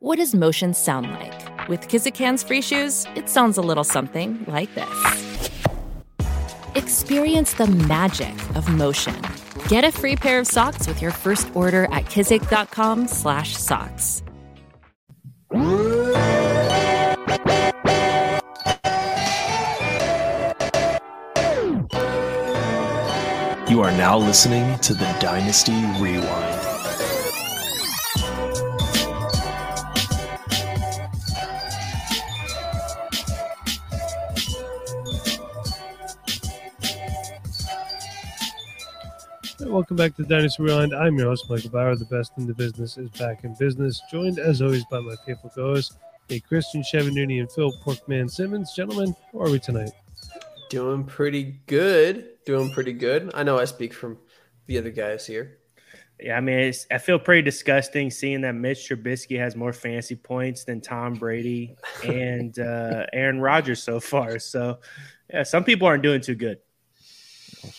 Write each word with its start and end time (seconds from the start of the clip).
What 0.00 0.18
does 0.18 0.32
motion 0.32 0.74
sound 0.74 1.10
like? 1.10 1.68
With 1.68 1.88
Kizikans 1.88 2.46
free 2.46 2.62
shoes, 2.62 3.04
it 3.16 3.28
sounds 3.28 3.58
a 3.58 3.60
little 3.60 3.82
something 3.82 4.44
like 4.46 4.72
this. 4.76 5.40
Experience 6.76 7.54
the 7.54 7.66
magic 7.66 8.32
of 8.54 8.72
motion. 8.72 9.20
Get 9.66 9.82
a 9.82 9.90
free 9.90 10.14
pair 10.14 10.38
of 10.38 10.46
socks 10.46 10.86
with 10.86 11.02
your 11.02 11.10
first 11.10 11.50
order 11.52 11.86
at 11.86 12.04
kizik.com/socks. 12.04 14.22
You 23.68 23.82
are 23.82 23.90
now 23.98 24.16
listening 24.16 24.78
to 24.78 24.94
the 24.94 25.12
Dynasty 25.18 25.74
Rewind. 26.00 26.57
Welcome 39.78 39.96
back 39.96 40.16
to 40.16 40.24
Dynasty 40.24 40.60
Rewind. 40.64 40.92
I'm 40.92 41.16
your 41.16 41.28
host, 41.28 41.48
Michael 41.48 41.70
Bauer. 41.70 41.94
The 41.94 42.04
best 42.06 42.32
in 42.36 42.48
the 42.48 42.52
business 42.52 42.98
is 42.98 43.08
back 43.10 43.44
in 43.44 43.54
business. 43.60 44.02
Joined 44.10 44.40
as 44.40 44.60
always 44.60 44.84
by 44.86 44.98
my 44.98 45.14
faithful 45.24 45.50
co-hosts, 45.50 45.96
a 46.30 46.40
Christian 46.40 46.82
Chevanuni 46.82 47.38
and 47.38 47.48
Phil 47.52 47.72
Porkman 47.84 48.28
Simmons. 48.28 48.72
Gentlemen, 48.74 49.14
how 49.32 49.38
are 49.38 49.50
we 49.50 49.60
tonight? 49.60 49.92
Doing 50.68 51.04
pretty 51.04 51.60
good. 51.68 52.44
Doing 52.44 52.72
pretty 52.72 52.92
good. 52.92 53.30
I 53.34 53.44
know 53.44 53.56
I 53.56 53.66
speak 53.66 53.94
from 53.94 54.18
the 54.66 54.78
other 54.78 54.90
guys 54.90 55.24
here. 55.24 55.58
Yeah, 56.18 56.36
I 56.36 56.40
mean, 56.40 56.58
it's, 56.58 56.84
I 56.90 56.98
feel 56.98 57.20
pretty 57.20 57.42
disgusting 57.42 58.10
seeing 58.10 58.40
that 58.40 58.56
Mitch 58.56 58.88
Trubisky 58.88 59.38
has 59.38 59.54
more 59.54 59.72
fantasy 59.72 60.16
points 60.16 60.64
than 60.64 60.80
Tom 60.80 61.14
Brady 61.14 61.76
and 62.04 62.58
uh, 62.58 63.06
Aaron 63.12 63.40
Rodgers 63.40 63.80
so 63.80 64.00
far. 64.00 64.40
So, 64.40 64.80
yeah, 65.32 65.44
some 65.44 65.62
people 65.62 65.86
aren't 65.86 66.02
doing 66.02 66.20
too 66.20 66.34
good. 66.34 66.58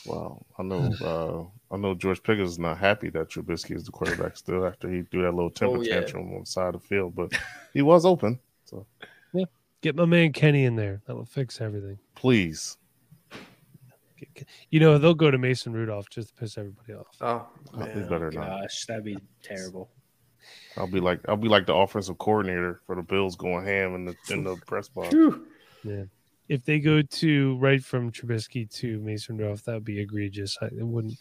Wow, 0.06 0.46
I 0.58 0.64
know. 0.64 0.94
Uh, 1.02 1.59
I 1.72 1.78
know 1.78 1.94
George 1.94 2.24
Pickens 2.24 2.52
is 2.52 2.60
not 2.60 2.78
happy 2.80 3.10
that 3.12 3.30
Trubisky 3.30 3.76
is 3.76 3.84
the 3.84 3.92
quarterback 3.92 4.38
still 4.38 4.66
after 4.66 4.90
he 4.90 5.04
threw 5.04 5.22
that 5.24 5.34
little 5.36 5.52
temper 5.52 5.78
Oh, 5.78 5.82
yeah. 5.82 6.00
tantrum 6.00 6.34
on 6.34 6.40
the 6.42 6.46
side 6.46 6.74
of 6.74 6.82
the 6.82 6.88
field, 6.88 7.16
but 7.16 7.32
he 7.74 7.82
was 7.82 8.06
open. 8.06 8.40
So 8.66 8.86
Get 9.82 9.96
my 9.96 10.04
man 10.06 10.34
Kenny 10.34 10.66
in 10.66 10.76
there. 10.76 11.02
That'll 11.08 11.24
fix 11.24 11.62
everything. 11.62 12.00
please, 12.16 12.78
Get- 14.18 14.34
get- 14.34 14.48
You 14.70 14.82
know, 14.82 14.98
they'll 14.98 15.14
go 15.14 15.32
to 15.32 15.38
Mason 15.38 15.72
Rudolph 15.72 16.10
just 16.10 16.30
to 16.30 16.34
piss 16.36 16.58
everybody 16.58 16.94
off. 16.94 17.08
Oh, 17.22 17.48
I'll 17.74 17.88
be 17.88 18.00
man. 18.02 18.10
better 18.10 18.30
not. 18.32 18.70
That'd 18.90 19.06
be 19.06 19.18
terrible. 19.42 19.90
I'll 20.76 20.88
be 20.92 21.00
like 21.00 21.22
I'll 21.30 21.38
be 21.38 21.48
like 21.48 21.66
the 21.66 21.76
offensive 21.76 22.18
coordinator 22.18 22.82
for 22.86 22.96
the 22.96 23.02
Bills 23.04 23.36
going 23.38 23.66
ham 23.66 23.96
in 23.96 24.06
the 24.06 24.16
in 24.32 24.44
the 24.44 24.56
press 24.68 24.90
box. 24.90 25.16
Yeah. 25.84 26.04
If 26.50 26.66
they 26.66 26.80
go 26.80 27.02
to 27.02 27.58
right 27.60 27.82
from 27.84 28.12
Trubisky 28.12 28.70
to 28.80 29.00
Mason 29.00 29.38
Rudolph, 29.38 29.64
that 29.64 29.76
would 29.76 29.86
be 29.86 30.00
egregious. 30.02 30.58
I 30.62 30.66
it 30.66 30.74
wouldn't 30.86 31.20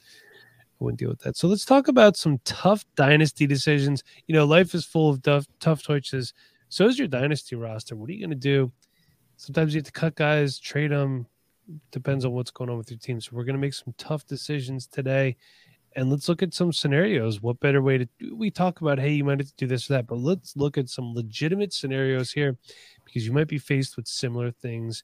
I 0.80 0.84
wouldn't 0.84 1.00
deal 1.00 1.08
with 1.08 1.20
that. 1.20 1.36
So 1.36 1.48
let's 1.48 1.64
talk 1.64 1.88
about 1.88 2.16
some 2.16 2.38
tough 2.44 2.84
dynasty 2.94 3.46
decisions. 3.46 4.04
You 4.26 4.34
know, 4.34 4.44
life 4.44 4.74
is 4.74 4.84
full 4.84 5.10
of 5.10 5.22
tough, 5.22 5.46
tough 5.60 5.82
choices. 5.82 6.32
So 6.68 6.86
is 6.86 6.98
your 6.98 7.08
dynasty 7.08 7.56
roster. 7.56 7.96
What 7.96 8.10
are 8.10 8.12
you 8.12 8.20
going 8.20 8.30
to 8.30 8.36
do? 8.36 8.70
Sometimes 9.36 9.74
you 9.74 9.78
have 9.78 9.86
to 9.86 9.92
cut 9.92 10.14
guys, 10.14 10.58
trade 10.58 10.90
them. 10.90 11.26
Depends 11.90 12.24
on 12.24 12.32
what's 12.32 12.50
going 12.50 12.70
on 12.70 12.78
with 12.78 12.90
your 12.90 12.98
team. 12.98 13.20
So 13.20 13.30
we're 13.32 13.44
going 13.44 13.56
to 13.56 13.60
make 13.60 13.74
some 13.74 13.94
tough 13.98 14.26
decisions 14.26 14.86
today. 14.86 15.36
And 15.96 16.10
let's 16.10 16.28
look 16.28 16.42
at 16.42 16.54
some 16.54 16.72
scenarios. 16.72 17.42
What 17.42 17.60
better 17.60 17.82
way 17.82 17.98
to 17.98 18.08
we 18.34 18.50
talk 18.50 18.80
about, 18.80 18.98
hey, 18.98 19.12
you 19.12 19.24
might 19.24 19.40
have 19.40 19.48
to 19.48 19.54
do 19.56 19.66
this 19.66 19.90
or 19.90 19.94
that, 19.94 20.06
but 20.06 20.18
let's 20.18 20.56
look 20.56 20.78
at 20.78 20.88
some 20.88 21.14
legitimate 21.14 21.72
scenarios 21.72 22.30
here 22.30 22.56
because 23.04 23.26
you 23.26 23.32
might 23.32 23.48
be 23.48 23.58
faced 23.58 23.96
with 23.96 24.06
similar 24.06 24.50
things 24.50 25.02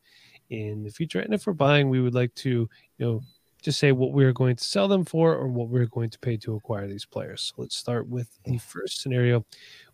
in 0.50 0.82
the 0.82 0.90
future. 0.90 1.20
And 1.20 1.34
if 1.34 1.46
we're 1.46 1.54
buying, 1.54 1.88
we 1.88 2.00
would 2.00 2.14
like 2.14 2.34
to, 2.36 2.68
you 2.98 3.06
know, 3.06 3.22
just 3.64 3.78
say 3.78 3.92
what 3.92 4.12
we're 4.12 4.32
going 4.32 4.56
to 4.56 4.64
sell 4.64 4.88
them 4.88 5.04
for 5.04 5.34
or 5.34 5.48
what 5.48 5.68
we're 5.68 5.86
going 5.86 6.10
to 6.10 6.18
pay 6.18 6.36
to 6.36 6.54
acquire 6.54 6.86
these 6.86 7.06
players. 7.06 7.52
So 7.56 7.62
let's 7.62 7.76
start 7.76 8.06
with 8.06 8.28
the 8.44 8.58
first 8.58 9.00
scenario. 9.00 9.44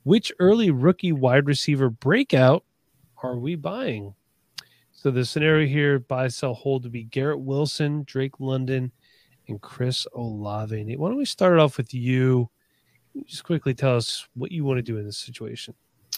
Which 0.03 0.33
early 0.41 0.71
rookie 0.71 1.13
wide 1.13 1.47
receiver 1.47 1.89
breakout 1.89 2.65
are 3.23 3.39
we 3.39 3.55
buying? 3.55 4.15
So 4.93 5.11
the 5.11 5.25
scenario 5.25 5.67
here, 5.67 6.01
buy, 6.01 6.29
sell, 6.29 6.53
hold, 6.53 6.83
would 6.83 6.93
be 6.93 7.05
Garrett 7.05 7.41
Wilson, 7.41 8.03
Drake 8.07 8.41
London, 8.41 8.93
and 9.49 9.61
Chris 9.61 10.07
Olave. 10.15 10.85
Nate, 10.85 10.99
why 10.99 11.09
don't 11.09 11.17
we 11.17 11.25
start 11.25 11.55
it 11.55 11.61
off 11.61 11.77
with 11.77 11.95
you? 11.95 12.51
Just 13.25 13.45
quickly 13.45 13.73
tell 13.73 13.97
us 13.97 14.27
what 14.35 14.53
you 14.53 14.65
want 14.65 14.79
to 14.79 14.83
do 14.83 14.99
in 14.99 15.07
this 15.07 15.19
situation. 15.19 15.75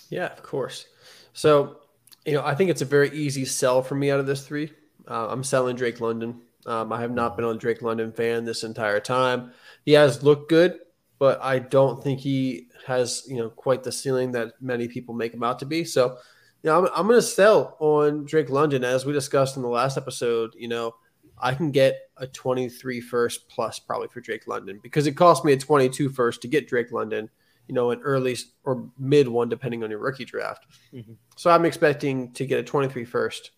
Yeah, 0.09 0.27
of 0.27 0.43
course. 0.43 0.87
So, 1.33 1.81
you 2.25 2.33
know, 2.33 2.45
I 2.45 2.55
think 2.55 2.71
it's 2.71 2.83
a 2.83 2.87
very 2.87 3.11
easy 3.11 3.45
sell 3.45 3.83
for 3.83 3.95
me 3.95 4.11
out 4.11 4.21
of 4.21 4.27
this 4.27 4.47
three. 4.47 4.73
Uh, 5.09 5.29
I'm 5.29 5.45
selling 5.45 5.77
Drake 5.77 6.01
London. 6.01 6.41
Um, 6.67 6.93
I 6.93 7.01
have 7.01 7.11
not 7.11 7.37
been 7.37 7.45
a 7.45 7.55
Drake 7.55 7.83
London 7.83 8.13
fan 8.13 8.45
this 8.45 8.65
entire 8.65 9.01
time. 9.01 9.53
He 9.85 9.93
has 9.93 10.23
looked 10.23 10.49
good, 10.49 10.79
but 11.19 11.43
I 11.43 11.59
don't 11.59 12.03
think 12.03 12.21
he 12.21 12.69
has, 12.87 13.25
you 13.29 13.37
know, 13.37 13.51
quite 13.51 13.83
the 13.83 13.93
ceiling 13.93 14.33
that 14.33 14.55
many 14.61 14.89
people 14.89 15.15
make 15.15 15.35
him 15.35 15.43
out 15.43 15.59
to 15.61 15.67
be. 15.67 15.85
So, 15.85 16.17
you 16.63 16.71
know, 16.71 16.79
I'm, 16.79 16.91
I'm 16.95 17.07
going 17.07 17.19
to 17.19 17.23
sell 17.27 17.77
on 17.81 18.25
Drake 18.25 18.51
London. 18.51 18.85
As 18.85 19.05
we 19.05 19.13
discussed 19.13 19.57
in 19.57 19.63
the 19.63 19.69
last 19.69 19.97
episode, 19.97 20.55
you 20.57 20.69
know, 20.69 20.95
I 21.39 21.55
can 21.55 21.73
get 21.73 21.99
a 22.17 22.27
23 22.27 23.01
first 23.01 23.49
plus 23.49 23.81
probably 23.81 24.09
for 24.09 24.21
Drake 24.21 24.47
London 24.47 24.79
because 24.83 25.09
it 25.09 25.13
cost 25.13 25.45
me 25.45 25.53
a 25.53 25.59
22 25.59 26.11
first 26.11 26.43
to 26.43 26.49
get 26.49 26.69
Drake 26.69 26.93
London, 26.93 27.29
you 27.67 27.75
know, 27.75 27.91
an 27.91 28.01
early 28.03 28.37
or 28.63 28.89
mid 28.97 29.27
one, 29.27 29.49
depending 29.49 29.83
on 29.83 29.91
your 29.91 29.99
rookie 29.99 30.25
draft. 30.25 30.67
Mhm. 30.95 31.17
So 31.37 31.51
I'm 31.51 31.65
expecting 31.65 32.33
to 32.35 32.47
get 32.47 32.61
a 32.61 32.63
23 32.63 33.05
first 33.05 33.51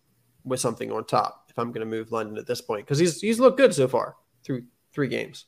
with 0.45 0.61
something 0.61 0.91
on 0.91 1.05
top 1.05 1.44
if 1.55 1.59
I'm 1.61 1.71
going 1.71 1.89
to 1.89 1.97
move 1.97 2.11
London 2.11 2.37
at 2.37 2.49
this 2.49 2.61
point 2.61 2.85
because 2.85 2.99
he's 2.99 3.21
he's 3.21 3.39
looked 3.39 3.59
good 3.59 3.73
so 3.73 3.87
far 3.87 4.17
through 4.43 4.65
three 4.93 5.07
games. 5.07 5.47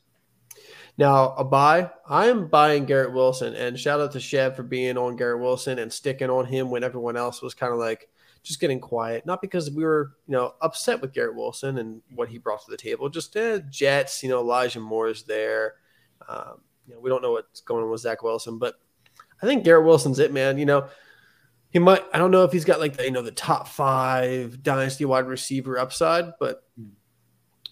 Now 0.97 1.35
a 1.35 1.43
buy, 1.43 1.91
I 2.09 2.27
am 2.29 2.47
buying 2.47 2.85
Garrett 2.85 3.13
Wilson, 3.13 3.55
and 3.55 3.79
shout 3.79 4.01
out 4.01 4.13
to 4.13 4.21
Chev 4.21 4.55
for 4.55 4.63
being 4.63 4.97
on 4.97 5.17
Garrett 5.17 5.41
Wilson 5.41 5.81
and 5.81 5.93
sticking 5.93 6.31
on 6.31 6.47
him 6.47 6.71
when 6.71 6.85
everyone 6.85 7.17
else 7.17 7.43
was 7.43 7.55
kind 7.55 7.73
of 7.73 7.81
like 7.81 8.09
just 8.45 8.61
getting 8.61 8.79
quiet. 8.79 9.27
Not 9.27 9.43
because 9.43 9.69
we 9.69 9.83
were 9.83 10.13
you 10.29 10.33
know 10.33 10.55
upset 10.63 11.01
with 11.01 11.13
Garrett 11.13 11.35
Wilson 11.35 11.79
and 11.79 12.01
what 12.15 12.29
he 12.29 12.39
brought 12.39 12.65
to 12.65 12.71
the 12.71 12.77
table, 12.77 13.09
just 13.09 13.37
eh, 13.37 13.59
Jets. 13.69 14.23
You 14.23 14.29
know 14.29 14.39
Elijah 14.39 14.79
Moore's 14.79 15.25
there. 15.25 15.75
Um, 16.29 16.61
you 16.87 16.95
know 16.95 17.01
we 17.01 17.11
don't 17.11 17.23
know 17.23 17.33
what's 17.33 17.63
going 17.63 17.83
on 17.83 17.91
with 17.91 18.01
Zach 18.01 18.23
Wilson, 18.23 18.59
but 18.59 18.77
I 19.43 19.47
think 19.47 19.65
Garrett 19.65 19.85
Wilson's 19.85 20.21
it, 20.21 20.33
man. 20.33 20.57
You 20.57 20.67
know 20.67 20.89
he 21.71 21.79
might 21.79 22.03
i 22.13 22.19
don't 22.19 22.31
know 22.31 22.45
if 22.45 22.53
he's 22.53 22.65
got 22.65 22.81
like 22.81 22.97
the 22.97 23.05
you 23.05 23.11
know 23.11 23.23
the 23.23 23.31
top 23.31 23.69
five 23.69 24.63
dynasty 24.63 25.05
wide 25.05 25.27
receiver 25.27 25.79
upside 25.79 26.33
but 26.39 26.63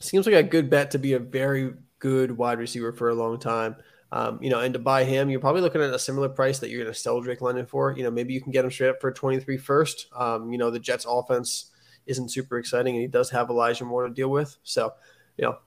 seems 0.04 0.26
like 0.26 0.34
a 0.34 0.42
good 0.42 0.70
bet 0.70 0.90
to 0.92 0.98
be 0.98 1.14
a 1.14 1.18
very 1.18 1.72
good 1.98 2.36
wide 2.36 2.58
receiver 2.58 2.92
for 2.92 3.08
a 3.08 3.14
long 3.14 3.38
time. 3.38 3.76
Um, 4.12 4.38
you 4.40 4.50
know 4.50 4.60
and 4.60 4.72
to 4.74 4.78
buy 4.78 5.02
him 5.02 5.28
you're 5.28 5.40
probably 5.40 5.62
looking 5.62 5.80
at 5.80 5.92
a 5.92 5.98
similar 5.98 6.28
price 6.28 6.60
that 6.60 6.70
you're 6.70 6.82
going 6.82 6.92
to 6.92 6.98
sell 6.98 7.20
drake 7.20 7.40
london 7.40 7.66
for. 7.66 7.96
You 7.96 8.04
know 8.04 8.12
maybe 8.12 8.32
you 8.32 8.40
can 8.40 8.52
get 8.52 8.64
him 8.64 8.70
straight 8.70 8.90
up 8.90 9.00
for 9.00 9.10
23 9.10 9.56
first. 9.56 10.06
Um, 10.14 10.52
you 10.52 10.58
know 10.58 10.70
the 10.70 10.78
jets 10.78 11.06
offense 11.08 11.72
isn't 12.06 12.28
super 12.30 12.58
exciting 12.58 12.94
and 12.94 13.02
he 13.02 13.08
does 13.08 13.30
have 13.30 13.50
elijah 13.50 13.84
moore 13.84 14.06
to 14.06 14.12
deal 14.12 14.28
with. 14.28 14.56
So 14.62 14.92
you 15.36 15.46
know 15.46 15.58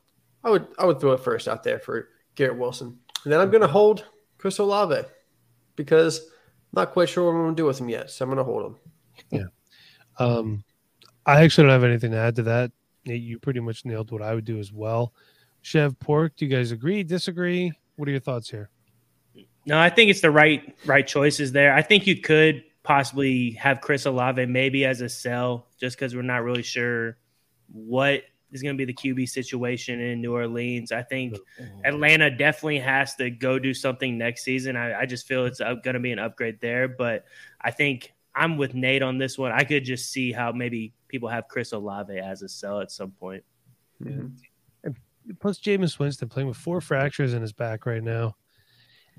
i 0.44 0.50
would 0.50 0.68
i 0.80 0.86
would 0.86 1.02
throw 1.02 1.12
it 1.14 1.20
first 1.20 1.48
out 1.48 1.64
there 1.64 1.80
for 1.80 2.08
garrett 2.36 2.58
wilson. 2.58 3.00
And 3.24 3.34
then 3.34 3.42
i'm 3.42 3.50
going 3.50 3.62
to 3.62 3.68
hold 3.68 4.06
chris 4.38 4.60
olave 4.60 5.06
because 5.76 6.30
not 6.78 6.94
quite 6.94 7.10
sure 7.10 7.26
what 7.26 7.38
I'm 7.38 7.44
going 7.44 7.56
to 7.56 7.62
do 7.62 7.66
with 7.66 7.80
him 7.80 7.90
yet, 7.90 8.10
so 8.10 8.24
I'm 8.24 8.30
going 8.30 8.38
to 8.38 8.44
hold 8.44 8.66
him. 8.66 8.76
Yeah. 9.32 10.26
Um, 10.26 10.64
I 11.26 11.44
actually 11.44 11.66
don't 11.66 11.74
have 11.74 11.84
anything 11.84 12.12
to 12.12 12.18
add 12.18 12.38
to 12.38 12.44
that. 12.44 12.72
Nate, 13.06 13.22
you 13.22 13.40
pretty 13.40 13.60
much 13.60 13.84
nailed 13.84 14.12
what 14.12 14.22
I 14.22 14.34
would 14.34 14.46
do 14.46 14.60
as 14.60 14.72
well. 14.72 15.14
Chev 15.62 16.00
Pork, 16.00 16.36
do 16.38 16.46
you 16.46 16.52
guys 16.56 16.72
agree, 16.72 17.04
disagree? 17.04 17.74
What 17.98 18.08
are 18.08 18.12
your 18.12 18.22
thoughts 18.22 18.50
here? 18.50 18.70
No, 19.66 19.78
I 19.78 19.90
think 19.90 20.10
it's 20.10 20.22
the 20.22 20.32
right 20.32 20.76
right 20.86 21.06
choices 21.06 21.52
there. 21.52 21.74
I 21.74 21.82
think 21.82 22.08
you 22.08 22.22
could 22.22 22.64
possibly 22.84 23.52
have 23.52 23.82
Chris 23.82 24.06
Olave 24.06 24.46
maybe 24.46 24.86
as 24.86 25.02
a 25.02 25.10
sell, 25.10 25.68
just 25.78 25.98
because 25.98 26.16
we're 26.16 26.22
not 26.22 26.44
really 26.44 26.64
sure 26.64 27.18
what 27.70 28.24
is 28.52 28.62
going 28.62 28.78
to 28.78 28.86
be 28.86 28.86
the 28.86 28.94
QB 28.94 29.28
situation 29.30 30.00
in 30.00 30.22
New 30.22 30.34
Orleans. 30.34 30.92
I 30.92 31.04
think 31.04 31.36
Atlanta 31.84 32.30
definitely 32.30 32.80
has 32.80 33.16
to 33.16 33.30
go 33.30 33.60
do 33.60 33.74
something 33.74 34.18
next 34.18 34.44
season. 34.44 34.76
I, 34.76 35.02
I 35.02 35.06
just 35.06 35.28
feel 35.28 35.46
it's 35.46 35.60
going 35.60 35.94
to 35.94 36.00
be 36.00 36.12
an 36.12 36.20
upgrade 36.20 36.60
there, 36.62 36.88
but 36.88 37.26
I 37.62 37.72
think 37.72 38.14
I'm 38.34 38.58
with 38.58 38.74
Nate 38.74 39.02
on 39.02 39.18
this 39.18 39.38
one. 39.38 39.52
I 39.52 39.64
could 39.64 39.84
just 39.84 40.12
see 40.12 40.32
how 40.32 40.52
maybe 40.52 40.94
people 41.08 41.28
have 41.30 41.48
Chris 41.48 41.72
Olave 41.74 42.18
as 42.18 42.42
a 42.42 42.50
sell 42.50 42.80
at 42.80 42.92
some 42.92 43.12
point. 43.12 43.44
Mhm. 44.02 44.32
Plus, 45.40 45.60
Jameis 45.60 46.00
Winston 46.00 46.30
playing 46.30 46.48
with 46.48 46.56
four 46.56 46.80
fractures 46.80 47.34
in 47.34 47.42
his 47.42 47.52
back 47.52 47.86
right 47.86 48.02
now. 48.04 48.38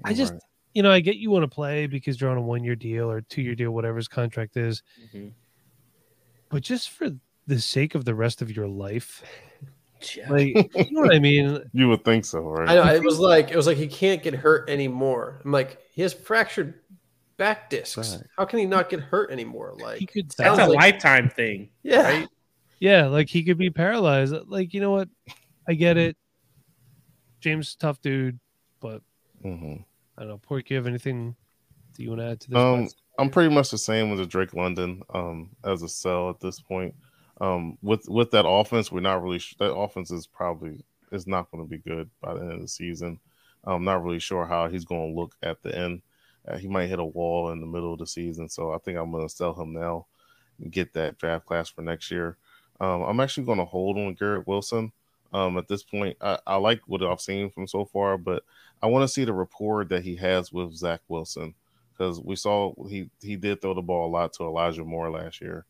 I 0.04 0.14
just, 0.14 0.32
Right. 0.32 0.42
you 0.72 0.82
know, 0.82 0.90
I 0.90 1.00
get 1.00 1.16
you 1.16 1.30
want 1.30 1.42
to 1.42 1.48
play 1.48 1.86
because 1.86 2.18
you're 2.18 2.30
on 2.30 2.38
a 2.38 2.42
one 2.42 2.64
year 2.64 2.76
deal 2.76 3.10
or 3.10 3.20
two 3.20 3.42
year 3.42 3.54
deal, 3.54 3.72
whatever 3.72 3.96
his 3.98 4.08
contract 4.08 4.56
is, 4.56 4.82
but 6.48 6.62
just 6.62 6.90
for 6.90 7.10
the 7.48 7.60
sake 7.60 7.94
of 7.96 8.04
the 8.04 8.14
rest 8.14 8.40
of 8.42 8.54
your 8.54 8.68
life, 8.68 9.24
Yeah. 10.14 10.30
like, 10.30 10.46
you 10.76 10.92
know 10.92 11.00
what 11.00 11.14
I 11.14 11.18
mean? 11.18 11.60
you 11.72 11.88
would 11.88 12.04
think 12.04 12.24
so, 12.24 12.40
right? 12.40 12.68
I 12.68 12.74
know 12.74 12.94
it 12.94 13.02
was 13.02 13.18
like 13.18 13.50
it 13.50 13.56
was 13.56 13.66
like 13.66 13.76
he 13.78 13.88
can't 13.88 14.22
get 14.22 14.34
hurt 14.34 14.70
anymore. 14.70 15.40
I'm 15.44 15.50
like 15.50 15.78
he 15.90 16.02
has 16.02 16.12
fractured 16.12 16.74
back 17.38 17.70
discs. 17.70 18.14
Back. 18.16 18.26
How 18.36 18.44
can 18.44 18.60
he 18.60 18.66
not 18.66 18.88
get 18.90 19.00
hurt 19.00 19.30
anymore? 19.32 19.74
Like 19.80 19.98
He 19.98 20.06
could 20.06 20.30
That's 20.38 20.58
a 20.60 20.66
like- 20.66 20.78
lifetime 20.78 21.28
thing. 21.30 21.70
yeah, 21.82 22.02
right? 22.02 22.28
Yeah, 22.80 23.06
like 23.08 23.28
he 23.28 23.42
could 23.42 23.58
be 23.58 23.70
paralyzed. 23.70 24.34
Like, 24.46 24.72
you 24.72 24.80
know 24.80 24.92
what? 24.92 25.08
I 25.66 25.74
get 25.74 25.96
it. 25.96 26.16
Jameis, 27.42 27.76
tough 27.76 28.00
dude, 28.00 28.38
but 28.80 29.02
hmm 29.42 29.74
I 30.16 30.22
don't 30.22 30.28
know. 30.28 30.38
Pork, 30.38 30.68
you 30.70 30.76
have 30.76 30.86
anything 30.86 31.34
that 31.96 32.02
you 32.02 32.10
want 32.10 32.20
to 32.20 32.26
add 32.26 32.40
to 32.40 32.50
this? 32.50 32.58
Um, 32.58 32.88
I'm 33.20 33.30
pretty 33.30 33.54
much 33.54 33.70
the 33.70 33.78
same 33.78 34.10
with 34.10 34.18
the 34.18 34.26
Drake 34.26 34.52
London 34.54 35.02
um, 35.14 35.50
as 35.64 35.82
a 35.82 35.88
sell 35.88 36.28
at 36.30 36.40
this 36.40 36.60
point. 36.60 36.92
Um, 37.40 37.78
with 37.82 38.08
with 38.08 38.30
that 38.32 38.48
offense, 38.48 38.90
we're 38.90 39.00
not 39.00 39.22
really 39.22 39.38
sh- 39.38 39.56
that 39.58 39.72
offense 39.72 40.10
is 40.10 40.26
probably 40.26 40.84
is 41.12 41.26
not 41.26 41.50
going 41.50 41.64
to 41.64 41.70
be 41.70 41.78
good 41.78 42.10
by 42.20 42.34
the 42.34 42.40
end 42.40 42.52
of 42.52 42.60
the 42.60 42.68
season. 42.68 43.20
I'm 43.64 43.84
not 43.84 44.02
really 44.02 44.18
sure 44.18 44.46
how 44.46 44.68
he's 44.68 44.84
going 44.84 45.12
to 45.12 45.20
look 45.20 45.36
at 45.42 45.62
the 45.62 45.76
end. 45.76 46.02
Uh, 46.46 46.56
he 46.56 46.68
might 46.68 46.88
hit 46.88 46.98
a 46.98 47.04
wall 47.04 47.50
in 47.50 47.60
the 47.60 47.66
middle 47.66 47.92
of 47.92 47.98
the 47.98 48.06
season, 48.06 48.48
so 48.48 48.72
I 48.72 48.78
think 48.78 48.98
I'm 48.98 49.10
going 49.10 49.26
to 49.28 49.34
sell 49.34 49.54
him 49.54 49.72
now 49.72 50.06
and 50.60 50.72
get 50.72 50.94
that 50.94 51.18
draft 51.18 51.46
class 51.46 51.68
for 51.68 51.82
next 51.82 52.10
year. 52.10 52.36
Um, 52.80 53.02
I'm 53.02 53.20
actually 53.20 53.46
going 53.46 53.58
to 53.58 53.64
hold 53.64 53.98
on 53.98 54.14
Garrett 54.14 54.46
Wilson. 54.46 54.92
Um, 55.32 55.58
at 55.58 55.68
this 55.68 55.82
point, 55.82 56.16
I, 56.20 56.38
I 56.46 56.56
like 56.56 56.80
what 56.86 57.02
I've 57.02 57.20
seen 57.20 57.50
from 57.50 57.66
so 57.66 57.84
far, 57.84 58.16
but 58.16 58.44
I 58.82 58.86
want 58.86 59.02
to 59.02 59.08
see 59.08 59.24
the 59.24 59.32
rapport 59.32 59.84
that 59.84 60.02
he 60.02 60.16
has 60.16 60.52
with 60.52 60.74
Zach 60.74 61.00
Wilson 61.08 61.54
because 61.92 62.20
we 62.20 62.36
saw 62.36 62.72
he 62.88 63.10
he 63.20 63.36
did 63.36 63.60
throw 63.60 63.74
the 63.74 63.82
ball 63.82 64.08
a 64.08 64.10
lot 64.12 64.32
to 64.34 64.44
Elijah 64.44 64.84
Moore 64.84 65.10
last 65.10 65.40
year. 65.40 65.66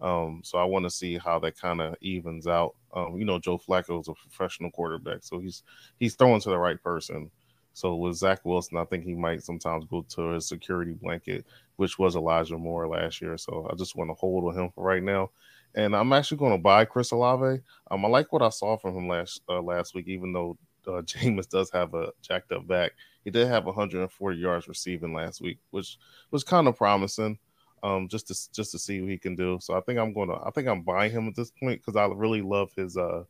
Um, 0.00 0.42
so 0.44 0.58
I 0.58 0.64
want 0.64 0.84
to 0.84 0.90
see 0.90 1.16
how 1.16 1.38
that 1.40 1.58
kind 1.58 1.80
of 1.80 1.96
evens 2.00 2.46
out. 2.46 2.74
Um, 2.92 3.16
you 3.16 3.24
know, 3.24 3.38
Joe 3.38 3.58
Flacco 3.58 4.00
is 4.00 4.08
a 4.08 4.14
professional 4.14 4.70
quarterback, 4.70 5.18
so 5.22 5.38
he's 5.38 5.62
he's 5.98 6.14
throwing 6.14 6.40
to 6.40 6.50
the 6.50 6.58
right 6.58 6.82
person. 6.82 7.30
So 7.72 7.94
with 7.94 8.16
Zach 8.16 8.40
Wilson, 8.44 8.78
I 8.78 8.84
think 8.84 9.04
he 9.04 9.14
might 9.14 9.42
sometimes 9.42 9.84
go 9.84 10.04
to 10.08 10.30
his 10.30 10.48
security 10.48 10.92
blanket, 10.92 11.44
which 11.76 11.98
was 11.98 12.16
Elijah 12.16 12.56
Moore 12.56 12.88
last 12.88 13.20
year. 13.20 13.36
So 13.36 13.68
I 13.70 13.74
just 13.74 13.96
want 13.96 14.08
to 14.08 14.14
hold 14.14 14.44
on 14.44 14.58
him 14.58 14.70
for 14.74 14.82
right 14.82 15.02
now. 15.02 15.30
And 15.74 15.94
I'm 15.94 16.14
actually 16.14 16.38
going 16.38 16.52
to 16.52 16.62
buy 16.62 16.86
Chris 16.86 17.10
Olave. 17.10 17.60
Um, 17.90 18.04
I 18.04 18.08
like 18.08 18.32
what 18.32 18.40
I 18.40 18.48
saw 18.48 18.78
from 18.78 18.96
him 18.96 19.08
last 19.08 19.42
uh, 19.46 19.60
last 19.60 19.94
week, 19.94 20.08
even 20.08 20.32
though 20.32 20.56
uh, 20.86 20.90
Jameis 21.02 21.48
does 21.50 21.70
have 21.70 21.92
a 21.94 22.12
jacked 22.22 22.52
up 22.52 22.66
back. 22.66 22.92
He 23.24 23.30
did 23.30 23.46
have 23.48 23.66
140 23.66 24.38
yards 24.38 24.68
receiving 24.68 25.12
last 25.12 25.40
week, 25.40 25.58
which 25.70 25.98
was 26.30 26.44
kind 26.44 26.68
of 26.68 26.76
promising. 26.76 27.38
Um, 27.82 28.08
just 28.08 28.26
to 28.28 28.52
just 28.52 28.72
to 28.72 28.78
see 28.78 29.00
what 29.00 29.10
he 29.10 29.18
can 29.18 29.36
do. 29.36 29.58
So 29.60 29.74
I 29.76 29.80
think 29.80 29.98
I'm 29.98 30.12
gonna 30.12 30.42
I 30.44 30.50
think 30.50 30.66
I'm 30.66 30.82
buying 30.82 31.12
him 31.12 31.28
at 31.28 31.36
this 31.36 31.50
point 31.50 31.80
because 31.80 31.94
I 31.94 32.06
really 32.06 32.42
love 32.42 32.72
his 32.74 32.96
uh 32.96 33.24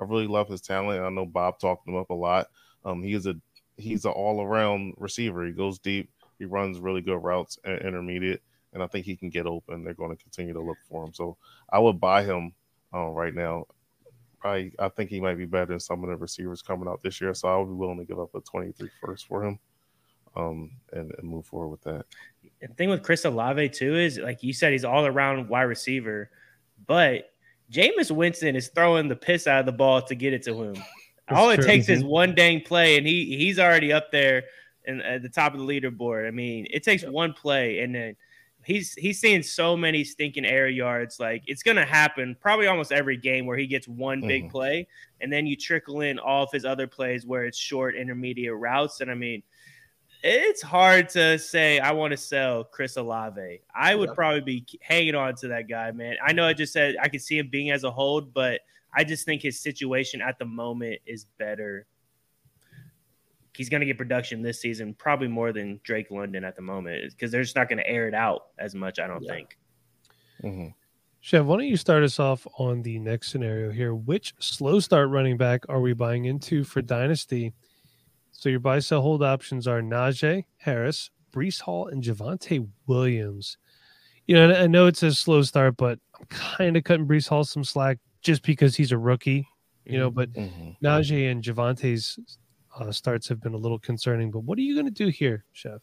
I 0.00 0.04
really 0.04 0.26
love 0.26 0.48
his 0.48 0.60
talent. 0.60 1.02
I 1.02 1.10
know 1.10 1.26
Bob 1.26 1.58
talked 1.58 1.86
him 1.86 1.96
up 1.96 2.10
a 2.10 2.14
lot. 2.14 2.48
Um, 2.84 3.02
he 3.02 3.12
is 3.12 3.26
a 3.26 3.36
he's 3.76 4.04
an 4.04 4.12
all 4.12 4.42
around 4.42 4.94
receiver. 4.96 5.44
He 5.44 5.52
goes 5.52 5.78
deep. 5.78 6.10
He 6.38 6.46
runs 6.46 6.78
really 6.78 7.02
good 7.02 7.22
routes 7.22 7.58
and 7.64 7.80
intermediate, 7.82 8.42
and 8.72 8.82
I 8.82 8.86
think 8.86 9.04
he 9.04 9.16
can 9.16 9.28
get 9.28 9.46
open. 9.46 9.84
They're 9.84 9.94
going 9.94 10.16
to 10.16 10.22
continue 10.22 10.54
to 10.54 10.60
look 10.60 10.78
for 10.88 11.04
him. 11.04 11.12
So 11.12 11.36
I 11.70 11.78
would 11.78 12.00
buy 12.00 12.22
him 12.22 12.52
uh, 12.94 13.08
right 13.08 13.34
now. 13.34 13.66
I 14.42 14.72
I 14.78 14.88
think 14.88 15.10
he 15.10 15.20
might 15.20 15.36
be 15.36 15.44
better 15.44 15.66
than 15.66 15.80
some 15.80 16.02
of 16.02 16.08
the 16.08 16.16
receivers 16.16 16.62
coming 16.62 16.88
out 16.88 17.02
this 17.02 17.20
year. 17.20 17.34
So 17.34 17.48
I 17.48 17.58
would 17.58 17.66
be 17.66 17.74
willing 17.74 17.98
to 17.98 18.06
give 18.06 18.18
up 18.18 18.34
a 18.34 18.40
23 18.40 18.88
first 19.04 19.26
for 19.26 19.44
him, 19.44 19.58
um, 20.34 20.70
and, 20.92 21.12
and 21.18 21.28
move 21.28 21.44
forward 21.44 21.68
with 21.68 21.82
that. 21.82 22.06
The 22.60 22.68
thing 22.68 22.90
with 22.90 23.02
Chris 23.02 23.24
Olave 23.24 23.70
too 23.70 23.96
is 23.96 24.18
like 24.18 24.42
you 24.42 24.52
said, 24.52 24.72
he's 24.72 24.84
all 24.84 25.06
around 25.06 25.48
wide 25.48 25.62
receiver, 25.62 26.30
but 26.86 27.30
Jameis 27.72 28.10
Winston 28.10 28.56
is 28.56 28.68
throwing 28.68 29.08
the 29.08 29.16
piss 29.16 29.46
out 29.46 29.60
of 29.60 29.66
the 29.66 29.72
ball 29.72 30.02
to 30.02 30.14
get 30.14 30.32
it 30.32 30.42
to 30.44 30.62
him. 30.62 30.74
That's 30.74 31.40
all 31.40 31.50
it 31.50 31.56
true. 31.56 31.64
takes 31.64 31.88
is 31.88 32.02
one 32.04 32.34
dang 32.34 32.60
play, 32.62 32.98
and 32.98 33.06
he 33.06 33.36
he's 33.36 33.58
already 33.58 33.92
up 33.92 34.10
there 34.10 34.44
and 34.84 35.00
at 35.02 35.22
the 35.22 35.28
top 35.28 35.54
of 35.54 35.60
the 35.60 35.64
leaderboard. 35.66 36.26
I 36.26 36.30
mean, 36.32 36.66
it 36.70 36.82
takes 36.82 37.04
one 37.04 37.32
play, 37.32 37.80
and 37.80 37.94
then 37.94 38.16
he's 38.64 38.92
he's 38.94 39.20
seeing 39.20 39.42
so 39.42 39.76
many 39.76 40.02
stinking 40.04 40.44
air 40.44 40.68
yards. 40.68 41.18
Like 41.20 41.44
it's 41.46 41.62
gonna 41.62 41.84
happen 41.86 42.36
probably 42.40 42.66
almost 42.66 42.90
every 42.92 43.16
game 43.16 43.46
where 43.46 43.56
he 43.56 43.66
gets 43.66 43.86
one 43.88 44.20
big 44.20 44.46
Mhm. 44.48 44.50
play, 44.50 44.88
and 45.20 45.32
then 45.32 45.46
you 45.46 45.56
trickle 45.56 46.00
in 46.00 46.18
all 46.18 46.42
of 46.42 46.50
his 46.52 46.64
other 46.64 46.86
plays 46.88 47.24
where 47.24 47.44
it's 47.44 47.56
short, 47.58 47.94
intermediate 47.94 48.54
routes. 48.54 49.00
And 49.00 49.10
I 49.10 49.14
mean, 49.14 49.42
it's 50.22 50.62
hard 50.62 51.08
to 51.10 51.38
say 51.38 51.78
I 51.78 51.92
want 51.92 52.10
to 52.12 52.16
sell 52.16 52.64
Chris 52.64 52.96
Olave. 52.96 53.60
I 53.74 53.94
would 53.94 54.10
Yeah. 54.10 54.14
probably 54.14 54.40
be 54.40 54.66
hanging 54.80 55.14
on 55.14 55.34
to 55.36 55.48
that 55.48 55.68
guy, 55.68 55.90
man. 55.92 56.16
I 56.24 56.32
know 56.32 56.44
I 56.46 56.52
just 56.52 56.72
said 56.72 56.96
I 57.00 57.08
could 57.08 57.22
see 57.22 57.38
him 57.38 57.48
being 57.48 57.70
as 57.70 57.84
a 57.84 57.90
hold, 57.90 58.34
but 58.34 58.60
I 58.92 59.04
just 59.04 59.24
think 59.24 59.42
his 59.42 59.60
situation 59.60 60.20
at 60.20 60.38
the 60.38 60.44
moment 60.44 61.00
is 61.06 61.26
better. 61.38 61.86
He's 63.56 63.68
going 63.68 63.80
to 63.80 63.86
get 63.86 63.98
production 63.98 64.42
this 64.42 64.60
season, 64.60 64.94
probably 64.94 65.28
more 65.28 65.52
than 65.52 65.80
Drake 65.84 66.10
London 66.10 66.44
at 66.44 66.56
the 66.56 66.62
moment, 66.62 67.10
because 67.10 67.30
they're 67.30 67.42
just 67.42 67.56
not 67.56 67.68
going 67.68 67.78
to 67.78 67.86
air 67.88 68.08
it 68.08 68.14
out 68.14 68.46
as 68.58 68.74
much. 68.74 68.98
I 68.98 69.06
don't 69.06 69.22
Yeah. 69.22 69.32
think. 69.34 69.58
hmm 70.40 70.66
Chev, 71.22 71.46
why 71.46 71.56
don't 71.58 71.66
you 71.66 71.76
start 71.76 72.02
us 72.02 72.18
off 72.18 72.46
on 72.58 72.80
the 72.80 72.98
next 72.98 73.30
scenario 73.30 73.70
here? 73.70 73.94
Which 73.94 74.32
slow 74.38 74.80
start 74.80 75.10
running 75.10 75.36
back 75.36 75.66
are 75.68 75.80
we 75.80 75.92
buying 75.92 76.24
into 76.24 76.64
for 76.64 76.80
Dynasty? 76.80 77.52
So 78.40 78.48
your 78.48 78.58
buy 78.58 78.78
sell 78.78 79.02
hold 79.02 79.22
options 79.22 79.68
are 79.68 79.82
Najee 79.82 80.46
Harris, 80.56 81.10
Breece 81.30 81.60
Hall, 81.60 81.88
and 81.88 82.02
Javonte 82.02 82.66
Williams. 82.86 83.58
You 84.26 84.34
know, 84.34 84.54
I 84.54 84.66
know 84.66 84.86
it's 84.86 85.02
a 85.02 85.12
slow 85.12 85.42
start, 85.42 85.76
but 85.76 85.98
I'm 86.18 86.24
kind 86.30 86.74
of 86.74 86.84
cutting 86.84 87.06
Breece 87.06 87.28
Hall 87.28 87.44
some 87.44 87.64
slack 87.64 87.98
just 88.22 88.42
because 88.42 88.74
he's 88.74 88.92
a 88.92 88.98
rookie. 88.98 89.46
You 89.84 89.98
know, 89.98 90.10
but 90.10 90.30
hmm 90.30 90.70
Najee 90.82 91.30
and 91.30 91.44
Javonte's 91.44 92.18
uh, 92.78 92.90
starts 92.90 93.28
have 93.28 93.42
been 93.42 93.52
a 93.52 93.58
little 93.58 93.78
concerning. 93.78 94.30
But 94.30 94.44
what 94.44 94.56
are 94.56 94.62
you 94.62 94.72
going 94.72 94.86
to 94.86 94.90
do 94.90 95.08
here, 95.08 95.44
Chev? 95.52 95.82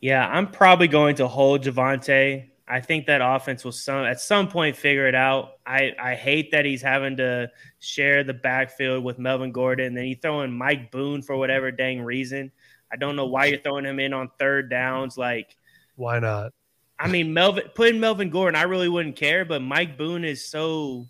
Yeah, 0.00 0.26
I'm 0.26 0.50
probably 0.50 0.88
going 0.88 1.16
to 1.16 1.28
hold 1.28 1.64
Javonte. 1.64 2.48
I 2.68 2.80
think 2.80 3.06
that 3.06 3.22
offense 3.22 3.64
will 3.64 3.72
some 3.72 4.04
at 4.04 4.20
some 4.20 4.48
point 4.48 4.76
figure 4.76 5.08
it 5.08 5.14
out. 5.14 5.52
I, 5.66 5.92
I 5.98 6.14
hate 6.14 6.50
that 6.52 6.66
he's 6.66 6.82
having 6.82 7.16
to 7.16 7.50
share 7.78 8.24
the 8.24 8.34
backfield 8.34 9.02
with 9.02 9.18
Melvin 9.18 9.52
Gordon. 9.52 9.86
And 9.86 9.96
then 9.96 10.04
you 10.04 10.16
throw 10.16 10.42
in 10.42 10.52
Mike 10.52 10.90
Boone 10.90 11.22
for 11.22 11.36
whatever 11.36 11.70
dang 11.70 12.02
reason. 12.02 12.52
I 12.92 12.96
don't 12.96 13.16
know 13.16 13.26
why 13.26 13.46
you're 13.46 13.60
throwing 13.60 13.84
him 13.84 14.00
in 14.00 14.12
on 14.12 14.30
third 14.38 14.68
downs. 14.68 15.16
Like, 15.16 15.56
Why 15.96 16.18
not? 16.18 16.52
I 16.98 17.08
mean, 17.08 17.32
Melvin 17.32 17.64
putting 17.74 18.00
Melvin 18.00 18.28
Gordon, 18.28 18.58
I 18.58 18.64
really 18.64 18.88
wouldn't 18.88 19.16
care, 19.16 19.44
but 19.44 19.62
Mike 19.62 19.96
Boone 19.96 20.24
is 20.24 20.44
so 20.44 21.06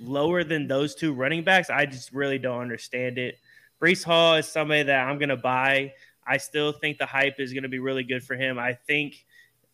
lower 0.00 0.44
than 0.44 0.66
those 0.66 0.94
two 0.94 1.12
running 1.12 1.44
backs. 1.44 1.70
I 1.70 1.86
just 1.86 2.12
really 2.12 2.38
don't 2.38 2.60
understand 2.60 3.18
it. 3.18 3.38
Breece 3.80 4.04
Hall 4.04 4.34
is 4.34 4.46
somebody 4.46 4.82
that 4.82 5.08
I'm 5.08 5.18
going 5.18 5.28
to 5.28 5.36
buy. 5.36 5.92
I 6.26 6.36
still 6.36 6.72
think 6.72 6.98
the 6.98 7.06
hype 7.06 7.38
is 7.38 7.52
going 7.52 7.62
to 7.62 7.68
be 7.68 7.78
really 7.78 8.02
good 8.02 8.22
for 8.22 8.34
him. 8.34 8.58
I 8.58 8.74
think, 8.74 9.24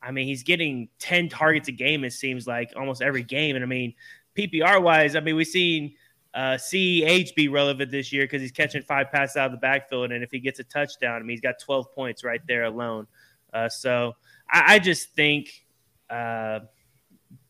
I 0.05 0.11
mean, 0.11 0.27
he's 0.27 0.43
getting 0.43 0.89
10 0.99 1.29
targets 1.31 1.69
a 1.69 1.73
game, 1.73 2.05
it 2.05 2.13
seems 2.13 2.47
like 2.47 2.73
almost 2.77 3.01
every 3.01 3.23
game. 3.23 3.57
And 3.57 3.65
I 3.65 3.69
mean, 3.69 3.95
PPR 4.37 4.83
wise, 4.83 5.17
I 5.17 5.21
mean, 5.21 5.37
we've 5.37 5.47
seen 5.47 5.95
uh, 6.35 6.59
CEH 6.59 7.35
be 7.35 7.49
relevant 7.49 7.91
this 7.91 8.13
year 8.13 8.25
because 8.25 8.43
he's 8.43 8.53
catching 8.53 8.83
five 8.83 9.11
passes 9.11 9.37
out 9.37 9.47
of 9.47 9.53
the 9.53 9.59
backfield. 9.59 10.13
And 10.13 10.23
if 10.23 10.31
he 10.31 10.41
gets 10.41 10.59
a 10.59 10.65
touchdown, 10.65 11.17
I 11.17 11.19
mean, 11.21 11.31
he's 11.31 11.41
got 11.41 11.55
12 11.59 11.95
points 11.95 12.23
right 12.23 12.41
there 12.47 12.65
alone. 12.65 13.07
Uh, 13.53 13.69
so 13.69 14.15
I, 14.51 14.75
I 14.75 14.79
just 14.79 15.15
think 15.15 15.65
uh, 16.11 16.61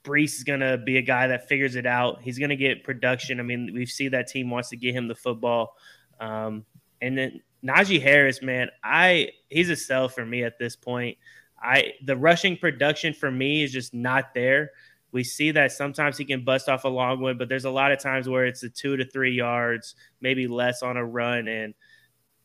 Breece 0.04 0.36
is 0.36 0.44
going 0.44 0.60
to 0.60 0.78
be 0.78 0.98
a 0.98 1.02
guy 1.02 1.26
that 1.28 1.48
figures 1.48 1.76
it 1.76 1.86
out. 1.86 2.20
He's 2.22 2.38
going 2.38 2.50
to 2.50 2.56
get 2.56 2.84
production. 2.84 3.40
I 3.40 3.42
mean, 3.42 3.72
we 3.74 3.86
see 3.86 4.08
that 4.08 4.28
team 4.28 4.50
wants 4.50 4.68
to 4.68 4.76
get 4.76 4.94
him 4.94 5.08
the 5.08 5.14
football. 5.14 5.76
Um, 6.20 6.64
and 7.00 7.16
then 7.18 7.40
Najee 7.64 8.00
Harris, 8.00 8.42
man, 8.42 8.68
I 8.82 9.30
he's 9.48 9.70
a 9.70 9.76
sell 9.76 10.08
for 10.08 10.24
me 10.24 10.44
at 10.44 10.58
this 10.58 10.76
point. 10.76 11.16
I 11.64 11.92
the 12.04 12.16
rushing 12.16 12.56
production 12.56 13.14
for 13.14 13.30
me 13.30 13.62
is 13.62 13.72
just 13.72 13.94
not 13.94 14.34
there. 14.34 14.70
We 15.12 15.24
see 15.24 15.52
that 15.52 15.72
sometimes 15.72 16.18
he 16.18 16.24
can 16.24 16.44
bust 16.44 16.68
off 16.68 16.84
a 16.84 16.88
long 16.88 17.20
one, 17.20 17.38
but 17.38 17.48
there's 17.48 17.64
a 17.64 17.70
lot 17.70 17.92
of 17.92 18.00
times 18.00 18.28
where 18.28 18.46
it's 18.46 18.62
a 18.64 18.68
two 18.68 18.96
to 18.96 19.04
three 19.04 19.32
yards, 19.32 19.94
maybe 20.20 20.46
less 20.46 20.82
on 20.82 20.96
a 20.96 21.04
run, 21.04 21.48
and 21.48 21.74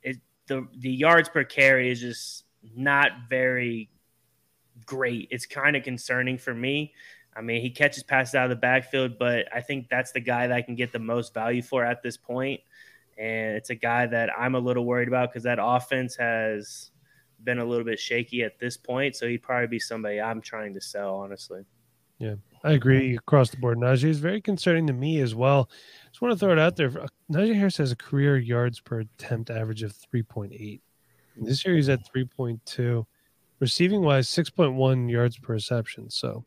it 0.03 0.17
the 0.47 0.67
the 0.77 0.91
yards 0.91 1.29
per 1.29 1.43
carry 1.43 1.91
is 1.91 1.99
just 1.99 2.45
not 2.75 3.11
very 3.29 3.89
great. 4.85 5.27
It's 5.31 5.45
kind 5.45 5.75
of 5.75 5.83
concerning 5.83 6.37
for 6.37 6.53
me. 6.53 6.93
I 7.35 7.41
mean, 7.41 7.61
he 7.61 7.69
catches 7.69 8.03
passes 8.03 8.35
out 8.35 8.45
of 8.45 8.49
the 8.49 8.55
backfield, 8.55 9.17
but 9.17 9.47
I 9.53 9.61
think 9.61 9.87
that's 9.89 10.11
the 10.11 10.19
guy 10.19 10.47
that 10.47 10.55
I 10.55 10.61
can 10.61 10.75
get 10.75 10.91
the 10.91 10.99
most 10.99 11.33
value 11.33 11.61
for 11.61 11.83
at 11.83 12.01
this 12.01 12.17
point. 12.17 12.61
And 13.17 13.55
it's 13.55 13.69
a 13.69 13.75
guy 13.75 14.07
that 14.07 14.29
I'm 14.37 14.55
a 14.55 14.59
little 14.59 14.85
worried 14.85 15.07
about 15.07 15.29
because 15.29 15.43
that 15.43 15.59
offense 15.61 16.15
has 16.15 16.91
been 17.43 17.59
a 17.59 17.65
little 17.65 17.85
bit 17.85 17.99
shaky 17.99 18.43
at 18.43 18.59
this 18.59 18.77
point. 18.77 19.15
So 19.15 19.27
he'd 19.27 19.43
probably 19.43 19.67
be 19.67 19.79
somebody 19.79 20.19
I'm 20.19 20.41
trying 20.41 20.73
to 20.73 20.81
sell, 20.81 21.15
honestly. 21.15 21.63
Yeah, 22.19 22.35
I 22.65 22.73
agree 22.73 23.15
across 23.15 23.49
the 23.49 23.57
board. 23.57 23.77
Najee 23.77 24.09
is 24.09 24.19
very 24.19 24.41
concerning 24.41 24.87
to 24.87 24.93
me 24.93 25.21
as 25.21 25.35
well. 25.35 25.69
Just 26.09 26.21
want 26.21 26.33
to 26.33 26.37
throw 26.37 26.51
it 26.51 26.59
out 26.59 26.75
there. 26.75 26.89
Najee 27.31 27.55
Harris 27.55 27.77
has 27.77 27.93
a 27.93 27.95
career 27.95 28.37
yards 28.37 28.81
per 28.81 28.99
attempt 28.99 29.49
average 29.49 29.83
of 29.83 29.93
3.8. 29.93 30.81
This 31.37 31.65
year 31.65 31.75
he's 31.75 31.87
at 31.87 31.99
3.2. 32.13 33.05
Receiving 33.59 34.01
wise, 34.01 34.27
6.1 34.27 35.09
yards 35.09 35.37
per 35.37 35.53
reception. 35.53 36.09
So 36.09 36.43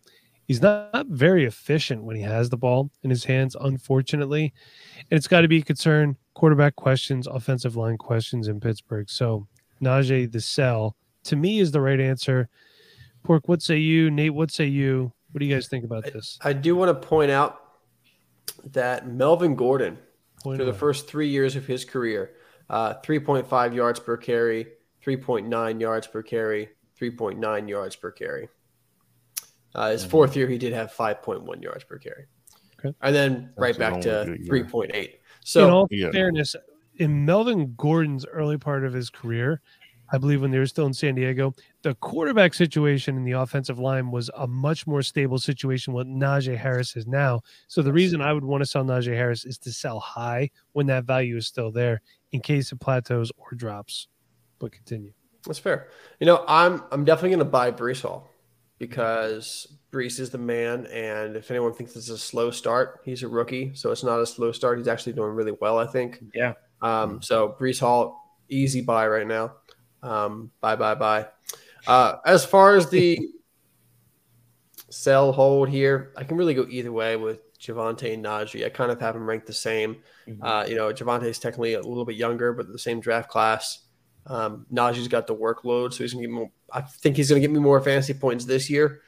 he's 0.47 0.61
not 0.61 1.07
very 1.09 1.45
efficient 1.45 2.05
when 2.05 2.17
he 2.17 2.23
has 2.23 2.51
the 2.51 2.59
ball 2.59 2.91
in 3.03 3.09
his 3.09 3.25
hands, 3.25 3.57
unfortunately. 3.59 4.53
And 5.11 5.17
it's 5.17 5.29
got 5.29 5.41
to 5.41 5.49
be 5.49 5.59
a 5.59 5.63
concern. 5.63 6.17
Quarterback 6.35 6.77
questions, 6.77 7.27
offensive 7.27 7.77
line 7.77 7.97
questions 7.97 8.49
in 8.49 8.61
Pittsburgh. 8.61 9.09
So 9.09 9.47
Najee, 9.83 10.31
the 10.31 10.41
sell, 10.41 10.97
to 11.25 11.37
me, 11.37 11.59
is 11.59 11.71
the 11.73 11.81
right 11.81 12.01
answer. 12.01 12.49
Pork, 13.23 13.49
what 13.49 13.63
say 13.63 13.77
you? 13.79 14.11
Nate, 14.11 14.35
what 14.35 14.51
say 14.51 14.67
you? 14.67 15.13
What 15.33 15.41
do 15.41 15.47
you 15.47 15.55
guys 15.55 15.69
think 15.69 15.85
about 15.85 16.05
this? 16.05 16.39
I 16.43 16.53
do 16.53 16.77
want 16.77 16.89
to 16.89 17.07
point 17.09 17.31
out 17.31 17.61
that 18.73 19.09
Melvin 19.09 19.55
Gordon, 19.55 19.99
Point 20.43 20.57
through 20.57 20.67
the 20.67 20.73
first 20.75 21.09
three 21.09 21.29
years 21.29 21.57
of 21.57 21.67
his 21.67 21.85
career, 21.85 22.33
uh, 22.69 22.95
3.5 23.05 23.75
yards 23.75 24.01
per 24.01 24.17
carry, 24.17 24.67
3.9 25.05 25.81
yards 25.81 26.07
per 26.07 26.23
carry, 26.23 26.69
3.9 27.01 27.69
yards 27.69 27.97
per 27.97 28.11
carry. 28.11 28.49
Uh, 29.75 29.91
his 29.91 30.05
fourth 30.05 30.37
year, 30.37 30.47
he 30.47 30.59
did 30.59 30.73
have 30.73 30.93
5.1 30.93 31.63
yards 31.63 31.85
per 31.85 31.99
carry. 31.99 32.27
Okay. 32.79 32.95
And 33.01 33.15
then 33.15 33.53
right 33.57 33.79
back 33.79 34.01
to 34.03 34.25
good 34.27 34.41
year. 34.41 34.65
3.8. 34.65 34.95
in 34.95 35.11
So, 35.45 35.71
all 35.71 35.89
Yeah. 35.91 36.11
fairness, 36.11 36.55
in 37.03 37.25
Melvin 37.25 37.75
Gordon's 37.77 38.25
early 38.27 38.57
part 38.57 38.85
of 38.85 38.93
his 38.93 39.11
career, 39.11 39.61
I 40.13 40.19
believe 40.19 40.41
when 40.41 40.53
they 40.53 40.59
were 40.59 40.67
still 40.67 40.87
in 40.87 40.95
San 40.95 41.17
Diego, 41.17 41.53
the 41.83 41.95
quarterback 41.97 42.55
situation 42.55 43.17
in 43.17 43.25
the 43.25 43.33
offensive 43.33 43.81
line 43.81 44.11
was 44.11 44.31
a 44.37 44.47
much 44.47 44.87
more 44.87 45.03
stable 45.03 45.39
situation 45.39 45.95
what 45.95 46.07
Najee 46.07 46.57
Harris 46.57 46.95
is 46.95 47.09
now. 47.09 47.41
So 47.67 47.83
the 47.83 47.93
reason 47.93 48.21
I 48.21 48.33
would 48.33 48.45
want 48.45 48.63
to 48.63 48.67
sell 48.67 48.85
Najee 48.85 49.17
Harris 49.17 49.45
is 49.45 49.59
to 49.59 49.73
sell 49.73 49.99
high 49.99 50.51
when 50.73 50.87
that 50.87 51.05
value 51.05 51.37
is 51.37 51.49
still 51.49 51.73
there 51.73 52.03
in 52.31 52.41
case 52.41 52.71
it 52.71 52.79
plateaus 52.79 53.33
or 53.37 53.57
drops. 53.57 54.07
But 54.61 54.71
continue. 54.71 55.13
That's 55.45 55.59
fair. 55.59 55.89
You 56.21 56.27
know, 56.27 56.45
I'm 56.47 56.85
I'm 56.93 57.05
definitely 57.05 57.31
going 57.31 57.41
to 57.41 57.47
buy 57.47 57.73
Breece 57.73 58.03
Hall 58.03 58.31
because 58.79 59.67
Breece 59.91 60.21
is 60.21 60.31
the 60.31 60.39
man, 60.39 60.87
and 60.87 61.37
if 61.37 61.51
anyone 61.51 61.73
thinks 61.73 61.97
it's 61.97 62.11
a 62.11 62.19
slow 62.19 62.51
start, 62.51 63.01
he's 63.05 63.23
a 63.23 63.29
rookie, 63.29 63.73
so 63.75 63.91
it's 63.91 64.05
not 64.05 64.21
a 64.21 64.27
slow 64.27 64.53
start. 64.53 64.79
He's 64.79 64.89
actually 64.89 65.15
doing 65.15 65.33
really 65.33 65.57
well, 65.61 65.79
I 65.79 65.87
think. 65.87 66.23
Yeah. 66.35 66.53
Um, 66.83 67.23
so 67.23 67.57
Breece 67.59 67.81
Hall, 67.81 68.39
easy 68.49 68.81
buy 68.81 69.07
right 69.07 69.27
now. 69.27 69.55
Um, 70.03 70.51
buy, 70.61 70.77
buy, 70.77 70.95
buy. 70.95 71.29
Uh, 71.87 72.17
as 72.27 72.45
far 72.45 72.77
as 72.77 72.91
the 72.91 73.19
sell 74.91 75.33
hold 75.33 75.69
here, 75.69 76.13
I 76.17 76.25
can 76.25 76.37
really 76.37 76.55
go 76.55 76.67
either 76.69 76.93
way 76.93 77.17
with 77.17 77.41
Javonte 77.59 78.13
and 78.13 78.25
Najee. 78.25 78.67
I 78.67 78.69
kind 78.69 78.91
of 78.91 79.01
have 79.01 79.15
them 79.15 79.29
ranked 79.29 79.47
the 79.47 79.53
same. 79.53 80.03
Mhm. 80.29 80.39
Uh, 80.43 80.67
you 80.69 80.75
know, 80.75 80.93
Javonte 80.93 81.25
is 81.25 81.39
technically 81.39 81.75
a 81.75 81.81
little 81.81 82.05
bit 82.05 82.17
younger, 82.17 82.53
but 82.53 82.71
the 82.71 82.79
same 82.79 83.01
draft 83.01 83.31
class. 83.31 83.87
Um, 84.27 84.67
Najee's 84.73 85.09
got 85.09 85.27
the 85.27 85.35
workload, 85.35 85.93
so 85.93 86.05
he's 86.05 86.13
gonna 86.13 86.27
get 86.27 86.33
more. 86.33 86.51
I 86.73 86.83
think 86.83 87.17
he's 87.17 87.29
gonna 87.29 87.41
get 87.41 87.51
me 87.51 87.59
more 87.59 87.81
fantasy 87.81 88.15
points 88.15 88.45
this 88.45 88.71
year, 88.71 89.01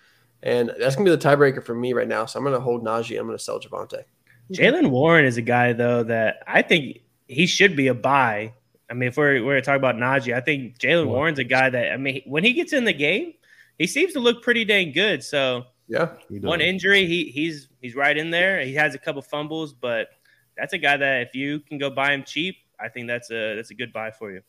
and 0.42 0.72
that's 0.78 0.96
gonna 0.96 1.08
be 1.08 1.16
the 1.16 1.22
tiebreaker 1.22 1.62
for 1.62 1.74
me 1.74 1.92
right 1.92 2.08
now. 2.08 2.26
So 2.26 2.38
I'm 2.38 2.44
gonna 2.44 2.60
hold 2.60 2.84
Najee. 2.84 3.18
I'm 3.18 3.26
gonna 3.26 3.38
sell 3.38 3.60
Javonte. 3.60 4.04
Jaylen 4.52 4.90
Warren 4.90 5.24
is 5.24 5.36
a 5.36 5.42
guy 5.42 5.72
though 5.72 6.02
that 6.04 6.42
I 6.46 6.62
think 6.62 7.00
he 7.34 7.46
should 7.46 7.76
be 7.76 7.88
a 7.88 7.94
buy. 7.94 8.52
I 8.90 8.94
mean, 8.94 9.08
if 9.08 9.16
we're 9.16 9.44
we're 9.44 9.60
talking 9.60 9.76
about 9.76 9.96
Najee, 9.96 10.34
I 10.34 10.40
think 10.40 10.78
Jaylen 10.78 11.06
Warren's 11.06 11.38
a 11.38 11.44
guy 11.44 11.70
that 11.70 11.92
I 11.92 11.96
mean, 11.96 12.22
when 12.26 12.44
he 12.44 12.52
gets 12.52 12.72
in 12.72 12.84
the 12.84 12.92
game, 12.92 13.34
he 13.78 13.86
seems 13.86 14.12
to 14.12 14.20
look 14.20 14.42
pretty 14.42 14.64
dang 14.64 14.92
good. 14.92 15.22
So 15.22 15.64
Yeah, 15.88 16.12
He 16.28 16.38
one 16.38 16.60
injury, 16.60 17.06
he 17.06 17.24
he's 17.24 17.68
he's 17.80 17.94
right 17.94 18.16
in 18.16 18.30
there. 18.30 18.60
He 18.60 18.74
has 18.74 18.94
a 18.94 18.98
couple 18.98 19.22
fumbles, 19.22 19.72
but 19.72 20.08
that's 20.56 20.72
a 20.72 20.78
guy 20.78 20.96
that 20.96 21.22
if 21.22 21.34
you 21.34 21.60
can 21.60 21.78
go 21.78 21.90
buy 21.90 22.12
him 22.12 22.24
cheap, 22.24 22.56
I 22.78 22.88
think 22.88 23.08
that's 23.08 23.30
a 23.30 23.56
that's 23.56 23.70
a 23.70 23.74
good 23.74 23.92
buy 23.92 24.10
for 24.10 24.30
you. 24.30 24.42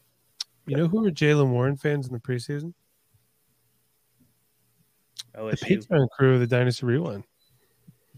You 0.68 0.78
know 0.78 0.88
who 0.88 1.02
were 1.02 1.12
Jaylen 1.12 1.50
Warren 1.50 1.78
fans 1.78 2.08
in 2.08 2.14
the 2.14 2.20
preseason? 2.20 2.74
The 5.34 5.42
OSU. 5.42 5.88
Patreon 5.88 6.10
crew 6.10 6.34
of 6.36 6.40
the 6.40 6.48
Dynasty 6.48 6.86
Rewind. 6.86 7.24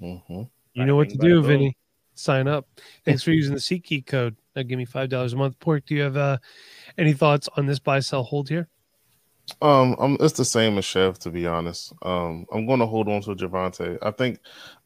Mhm. 0.02 0.50
You 0.74 0.86
know 0.86 0.96
what 0.96 1.10
to 1.10 1.18
do. 1.18 1.42
Vinny. 1.42 1.76
Sign 2.14 2.48
up. 2.48 2.68
Thanks 3.06 3.22
for 3.22 3.32
using 3.32 3.54
the 3.54 3.60
SeatGeek 3.60 4.06
code. 4.08 4.36
Give 4.64 4.78
me 4.78 4.86
five 4.86 5.10
dollars 5.10 5.34
a 5.34 5.38
month. 5.38 5.60
Pork, 5.60 5.86
do 5.86 5.96
you 5.96 6.02
have 6.02 6.18
uh, 6.18 6.38
any 6.98 7.14
thoughts 7.14 7.50
on 7.58 7.66
this 7.66 7.80
buy 7.80 8.00
sell 8.00 8.24
hold 8.24 8.50
here? 8.50 8.68
Um, 9.62 9.96
I'm, 10.00 10.18
it's 10.20 10.38
the 10.38 10.46
same 10.46 10.78
as 10.78 10.86
Chev 10.86 11.20
to 11.20 11.30
be 11.30 11.48
honest. 11.48 11.94
Um, 12.02 12.46
I'm 12.52 12.66
going 12.66 12.80
to 12.80 12.86
hold 12.86 13.08
on 13.08 13.22
to 13.22 13.36
Javonte. 13.36 13.98
I 14.02 14.12
think, 14.12 14.40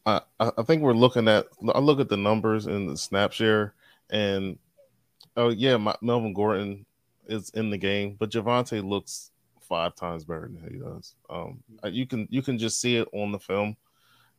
I, 0.05 0.21
I 0.39 0.63
think 0.63 0.81
we're 0.81 0.93
looking 0.93 1.27
at. 1.27 1.47
I 1.73 1.79
look 1.79 1.99
at 1.99 2.09
the 2.09 2.17
numbers 2.17 2.67
in 2.67 2.87
the 2.87 2.97
snap 2.97 3.33
share, 3.33 3.73
and 4.09 4.57
oh 5.35 5.49
yeah, 5.49 5.77
my, 5.77 5.95
Melvin 6.01 6.33
Gordon 6.33 6.85
is 7.27 7.49
in 7.51 7.69
the 7.69 7.77
game, 7.77 8.17
but 8.19 8.31
Javonte 8.31 8.87
looks 8.87 9.31
five 9.61 9.95
times 9.95 10.25
better 10.25 10.51
than 10.53 10.69
he 10.71 10.79
does. 10.79 11.15
Um, 11.29 11.63
you 11.85 12.05
can 12.05 12.27
you 12.29 12.41
can 12.41 12.57
just 12.57 12.79
see 12.79 12.97
it 12.97 13.07
on 13.13 13.31
the 13.31 13.39
film. 13.39 13.77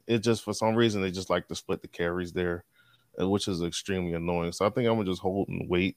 It 0.06 0.18
just 0.18 0.44
for 0.44 0.52
some 0.52 0.74
reason 0.74 1.00
they 1.00 1.10
just 1.10 1.30
like 1.30 1.48
to 1.48 1.54
split 1.54 1.80
the 1.80 1.88
carries 1.88 2.32
there, 2.32 2.64
which 3.18 3.48
is 3.48 3.62
extremely 3.62 4.14
annoying. 4.14 4.52
So 4.52 4.66
I 4.66 4.70
think 4.70 4.88
I'm 4.88 4.96
gonna 4.96 5.10
just 5.10 5.22
hold 5.22 5.48
and 5.48 5.68
wait 5.68 5.96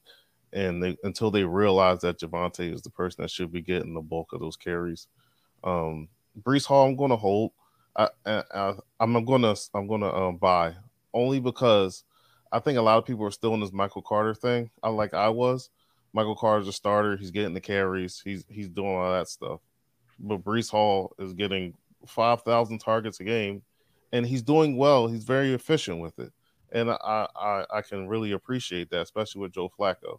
and 0.52 0.82
they 0.82 0.96
until 1.04 1.30
they 1.30 1.44
realize 1.44 2.00
that 2.00 2.18
Javonte 2.18 2.72
is 2.72 2.82
the 2.82 2.90
person 2.90 3.22
that 3.22 3.30
should 3.30 3.52
be 3.52 3.60
getting 3.60 3.94
the 3.94 4.00
bulk 4.00 4.32
of 4.32 4.40
those 4.40 4.56
carries. 4.56 5.08
Um, 5.64 6.08
Breece 6.42 6.66
Hall, 6.66 6.86
I'm 6.86 6.96
to 7.10 7.16
hold. 7.16 7.52
I, 7.94 8.08
I, 8.26 8.42
going 9.24 9.42
to 9.42 9.56
I'm 9.74 9.88
to 9.88 10.14
um, 10.14 10.36
buy 10.36 10.74
only 11.14 11.40
because 11.40 12.04
I 12.52 12.58
think 12.58 12.78
a 12.78 12.82
lot 12.82 12.98
of 12.98 13.06
people 13.06 13.24
are 13.24 13.30
still 13.30 13.54
in 13.54 13.60
this 13.60 13.72
Michael 13.72 14.02
Carter 14.02 14.34
thing. 14.34 14.70
I 14.82 14.90
like 14.90 15.14
I 15.14 15.28
was. 15.28 15.70
Michael 16.12 16.36
Carter's 16.36 16.68
a 16.68 16.72
starter. 16.72 17.16
He's 17.16 17.30
getting 17.30 17.54
the 17.54 17.60
carries. 17.60 18.20
He's 18.24 18.44
he's 18.48 18.68
doing 18.68 18.96
all 18.96 19.12
that 19.12 19.28
stuff. 19.28 19.60
But 20.18 20.44
Breece 20.44 20.70
Hall 20.70 21.14
is 21.18 21.32
getting 21.34 21.74
five 22.06 22.42
thousand 22.42 22.78
targets 22.78 23.20
a 23.20 23.24
game, 23.24 23.62
and 24.12 24.26
he's 24.26 24.42
doing 24.42 24.76
well. 24.76 25.08
He's 25.08 25.24
very 25.24 25.52
efficient 25.52 26.00
with 26.00 26.18
it, 26.18 26.32
and 26.72 26.90
I 26.90 27.28
I, 27.34 27.64
I 27.70 27.82
can 27.82 28.08
really 28.08 28.32
appreciate 28.32 28.90
that, 28.90 29.02
especially 29.02 29.42
with 29.42 29.52
Joe 29.52 29.70
Flacco 29.78 30.18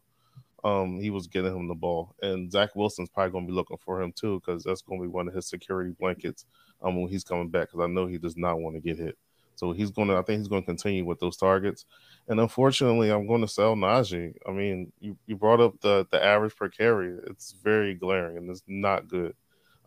um, 0.63 0.99
he 0.99 1.09
was 1.09 1.27
getting 1.27 1.55
him 1.55 1.67
the 1.67 1.75
ball. 1.75 2.15
And 2.21 2.51
Zach 2.51 2.75
Wilson's 2.75 3.09
probably 3.09 3.31
going 3.31 3.45
to 3.45 3.51
be 3.51 3.55
looking 3.55 3.77
for 3.77 4.01
him 4.01 4.11
too, 4.11 4.39
because 4.39 4.63
that's 4.63 4.81
going 4.81 4.99
to 4.99 5.07
be 5.07 5.11
one 5.11 5.27
of 5.27 5.33
his 5.33 5.47
security 5.47 5.93
blankets 5.97 6.45
um, 6.81 6.99
when 6.99 7.09
he's 7.09 7.23
coming 7.23 7.49
back. 7.49 7.69
Because 7.69 7.83
I 7.83 7.87
know 7.87 8.07
he 8.07 8.17
does 8.17 8.37
not 8.37 8.59
want 8.59 8.75
to 8.75 8.81
get 8.81 8.97
hit. 8.97 9.17
So 9.55 9.71
he's 9.71 9.89
going 9.89 10.07
to, 10.09 10.15
I 10.15 10.21
think 10.21 10.39
he's 10.39 10.47
going 10.47 10.61
to 10.61 10.67
continue 10.67 11.03
with 11.03 11.19
those 11.19 11.37
targets. 11.37 11.85
And 12.27 12.39
unfortunately, 12.39 13.09
I'm 13.09 13.27
going 13.27 13.41
to 13.41 13.47
sell 13.47 13.75
Najee. 13.75 14.35
I 14.47 14.51
mean, 14.51 14.91
you, 14.99 15.17
you 15.25 15.35
brought 15.35 15.61
up 15.61 15.79
the 15.81 16.05
the 16.11 16.23
average 16.23 16.55
per 16.55 16.69
carry. 16.69 17.17
It's 17.27 17.53
very 17.63 17.95
glaring 17.95 18.37
and 18.37 18.49
it's 18.49 18.63
not 18.67 19.07
good. 19.07 19.35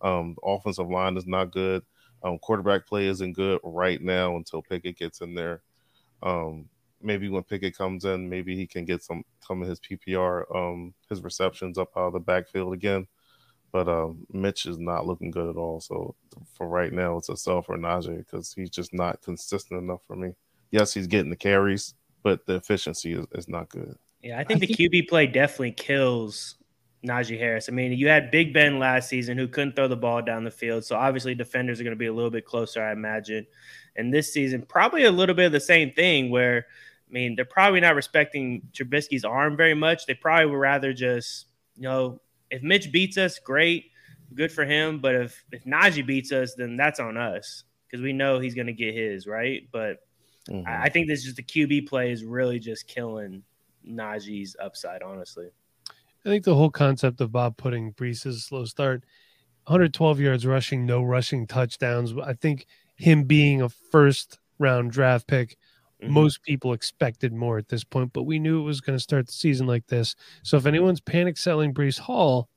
Um, 0.03 0.37
offensive 0.43 0.89
line 0.89 1.17
is 1.17 1.27
not 1.27 1.53
good. 1.53 1.83
Um, 2.23 2.39
quarterback 2.39 2.87
play 2.87 3.07
isn't 3.07 3.33
good 3.35 3.61
right 3.63 4.01
now 4.01 4.37
until 4.37 4.63
Pickett 4.63 4.99
gets 4.99 5.21
in 5.21 5.35
there. 5.35 5.63
Um, 6.23 6.69
maybe 7.03 7.29
when 7.29 7.43
Pickett 7.43 7.77
comes 7.77 8.05
in, 8.05 8.29
maybe 8.29 8.57
he 8.57 8.67
can 8.67 8.85
get 8.85 9.03
some 9.03 9.25
some 9.47 9.63
of 9.63 9.69
his 9.69 9.81
PPR, 9.81 10.45
um, 10.55 10.95
his 11.09 11.23
receptions 11.23 11.79
up 11.79 11.91
out 11.97 12.09
of 12.09 12.13
the 12.13 12.21
backfield 12.21 12.75
again. 12.75 13.07
But 13.73 13.89
um, 13.89 14.27
Mitch 14.33 14.67
is 14.67 14.79
not 14.79 15.07
looking 15.07 15.31
good 15.31 15.49
at 15.49 15.57
all. 15.57 15.81
So 15.81 16.15
for 16.55 16.67
right 16.67 16.93
now, 16.93 17.17
it's 17.17 17.29
a 17.29 17.37
sell 17.37 17.63
for 17.63 17.79
Najee 17.79 18.19
because 18.19 18.53
he's 18.53 18.71
just 18.71 18.93
not 18.93 19.23
consistent 19.23 19.81
enough 19.81 20.01
for 20.07 20.17
me. 20.17 20.33
Yes, 20.73 20.93
he's 20.93 21.07
getting 21.07 21.31
the 21.31 21.37
carries, 21.37 21.95
but 22.23 22.47
the 22.47 22.57
efficiency 22.57 23.13
is, 23.13 23.27
is 23.33 23.49
not 23.49 23.69
good. 23.69 23.97
Yeah, 24.23 24.39
I 24.39 24.45
think 24.45 24.61
the 24.61 24.67
QB 24.67 25.09
play 25.09 25.27
definitely 25.27 25.73
kills 25.73 26.57
Najee 27.05 27.39
Harris. 27.39 27.69
I 27.69 27.73
mean, 27.73 27.93
you 27.93 28.09
had 28.09 28.31
Big 28.31 28.53
Ben 28.53 28.79
last 28.79 29.09
season 29.09 29.39
who 29.39 29.49
couldn't 29.49 29.75
throw 29.75 29.89
the 29.89 29.97
ball 29.97 30.23
down 30.23 30.45
the 30.45 30.51
field. 30.51 30.85
So 30.85 30.97
obviously 30.97 31.35
defenders 31.35 31.81
are 31.81 31.85
going 31.85 31.97
to 31.97 31.99
be 31.99 32.07
a 32.07 32.13
little 32.13 32.31
bit 32.31 32.45
closer, 32.45 32.83
I 32.83 32.93
imagine. 32.93 33.47
And 33.97 34.13
this 34.13 34.33
season, 34.33 34.63
probably 34.63 35.05
a 35.05 35.11
little 35.11 35.35
bit 35.35 35.47
of 35.47 35.53
the 35.53 35.61
same 35.61 35.93
thing 35.93 36.31
where, 36.31 36.67
I 37.09 37.13
mean, 37.13 37.37
they're 37.37 37.45
probably 37.45 37.81
not 37.81 37.95
respecting 37.95 38.63
Trubisky's 38.73 39.25
arm 39.25 39.57
very 39.57 39.75
much. 39.75 40.07
They 40.07 40.15
probably 40.15 40.47
would 40.47 40.59
rather 40.59 40.93
just, 40.93 41.47
you 41.77 41.83
know, 41.83 42.21
if 42.51 42.63
Mitch 42.63 42.93
beats 42.93 43.17
us, 43.17 43.39
great, 43.39 43.91
good 44.35 44.53
for 44.53 44.65
him. 44.65 45.01
But 45.01 45.15
if 45.15 45.45
if 45.53 45.65
Najee 45.65 46.07
beats 46.07 46.33
us, 46.33 46.55
then 46.55 46.77
that's 46.77 47.01
on 47.01 47.17
us 47.17 47.65
because 47.87 48.03
we 48.03 48.13
know 48.13 48.39
he's 48.39 48.55
going 48.55 48.67
to 48.67 48.73
get 48.73 48.95
his 48.95 49.27
right. 49.27 49.67
But 49.73 49.99
Mhm. 50.49 50.67
I 50.67 50.85
I 50.85 50.89
think 50.89 51.09
this 51.09 51.21
is 51.21 51.25
just 51.27 51.37
the 51.37 51.43
QB 51.43 51.89
play 51.89 52.13
is 52.13 52.25
really 52.25 52.59
just 52.59 52.87
killing 52.87 53.43
Najee's 53.87 54.57
upside, 54.61 55.03
honestly. 55.03 55.51
I 56.25 56.29
think 56.29 56.45
the 56.45 56.55
whole 56.55 56.71
concept 56.71 57.21
of 57.21 57.33
Bob 57.33 57.57
putting 57.57 57.93
Breece' 57.95 58.41
slow 58.41 58.65
start, 58.65 59.05
112 59.67 60.21
yards 60.21 60.47
rushing, 60.47 60.85
no 60.85 61.03
rushing 61.03 61.47
touchdowns. 61.47 62.13
I 62.23 62.35
think 62.35 62.67
him 62.97 63.25
being 63.25 63.63
a 63.63 63.69
first 63.69 64.39
round 64.59 64.91
draft 64.91 65.27
pick, 65.27 65.57
Mhm. 66.03 66.11
most 66.11 66.43
people 66.43 66.73
expected 66.73 67.33
more 67.33 67.57
at 67.59 67.69
this 67.69 67.85
point, 67.85 68.13
but 68.13 68.25
we 68.25 68.39
knew 68.39 68.61
it 68.61 68.65
was 68.65 68.81
going 68.81 68.97
to 68.97 69.03
start 69.03 69.27
the 69.27 69.33
season 69.33 69.67
like 69.67 69.87
this. 69.87 70.15
So 70.43 70.57
if 70.57 70.67
anyone's 70.67 71.01
panic 71.01 71.37
selling 71.39 71.73
Breece 71.73 71.99
Hall, 72.01 72.49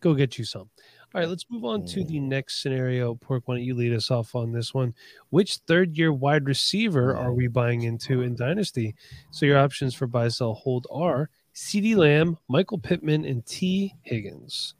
go 0.00 0.14
get 0.14 0.38
you 0.38 0.44
some. 0.44 0.70
All 1.14 1.20
right, 1.20 1.28
let's 1.28 1.44
move 1.50 1.64
on 1.64 1.84
to 1.86 2.04
the 2.04 2.18
next 2.20 2.62
scenario. 2.62 3.14
Pork, 3.14 3.46
why 3.46 3.56
don't 3.56 3.64
you 3.64 3.74
lead 3.74 3.92
us 3.92 4.10
off 4.10 4.34
on 4.34 4.52
this 4.52 4.72
one? 4.72 4.94
Which 5.28 5.56
third 5.66 5.98
year 5.98 6.10
wide 6.12 6.46
receiver 6.46 7.14
are 7.14 7.34
we 7.34 7.48
buying 7.48 7.82
into 7.82 8.22
in 8.22 8.34
Dynasty? 8.34 8.94
So 9.30 9.44
your 9.44 9.58
options 9.58 9.94
for 9.94 10.06
buy, 10.06 10.28
sell, 10.28 10.54
hold 10.54 10.86
are 10.90 11.28
CeeDee 11.54 11.96
Lamb, 11.96 12.38
Michael 12.48 12.78
Pittman, 12.78 13.24
and 13.24 13.44
Tee 13.44 13.94
Higgins. 14.02 14.74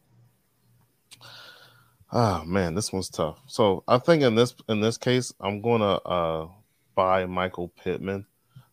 Ah 2.10 2.42
man, 2.44 2.74
this 2.74 2.92
one's 2.92 3.08
tough. 3.08 3.40
So 3.46 3.84
I 3.88 3.98
think 3.98 4.22
in 4.22 4.34
this 4.34 4.54
in 4.68 4.80
this 4.80 4.98
case, 4.98 5.32
I'm 5.40 5.62
gonna 5.62 5.94
uh 5.94 6.48
buy 6.94 7.24
Michael 7.26 7.68
Pittman 7.68 8.26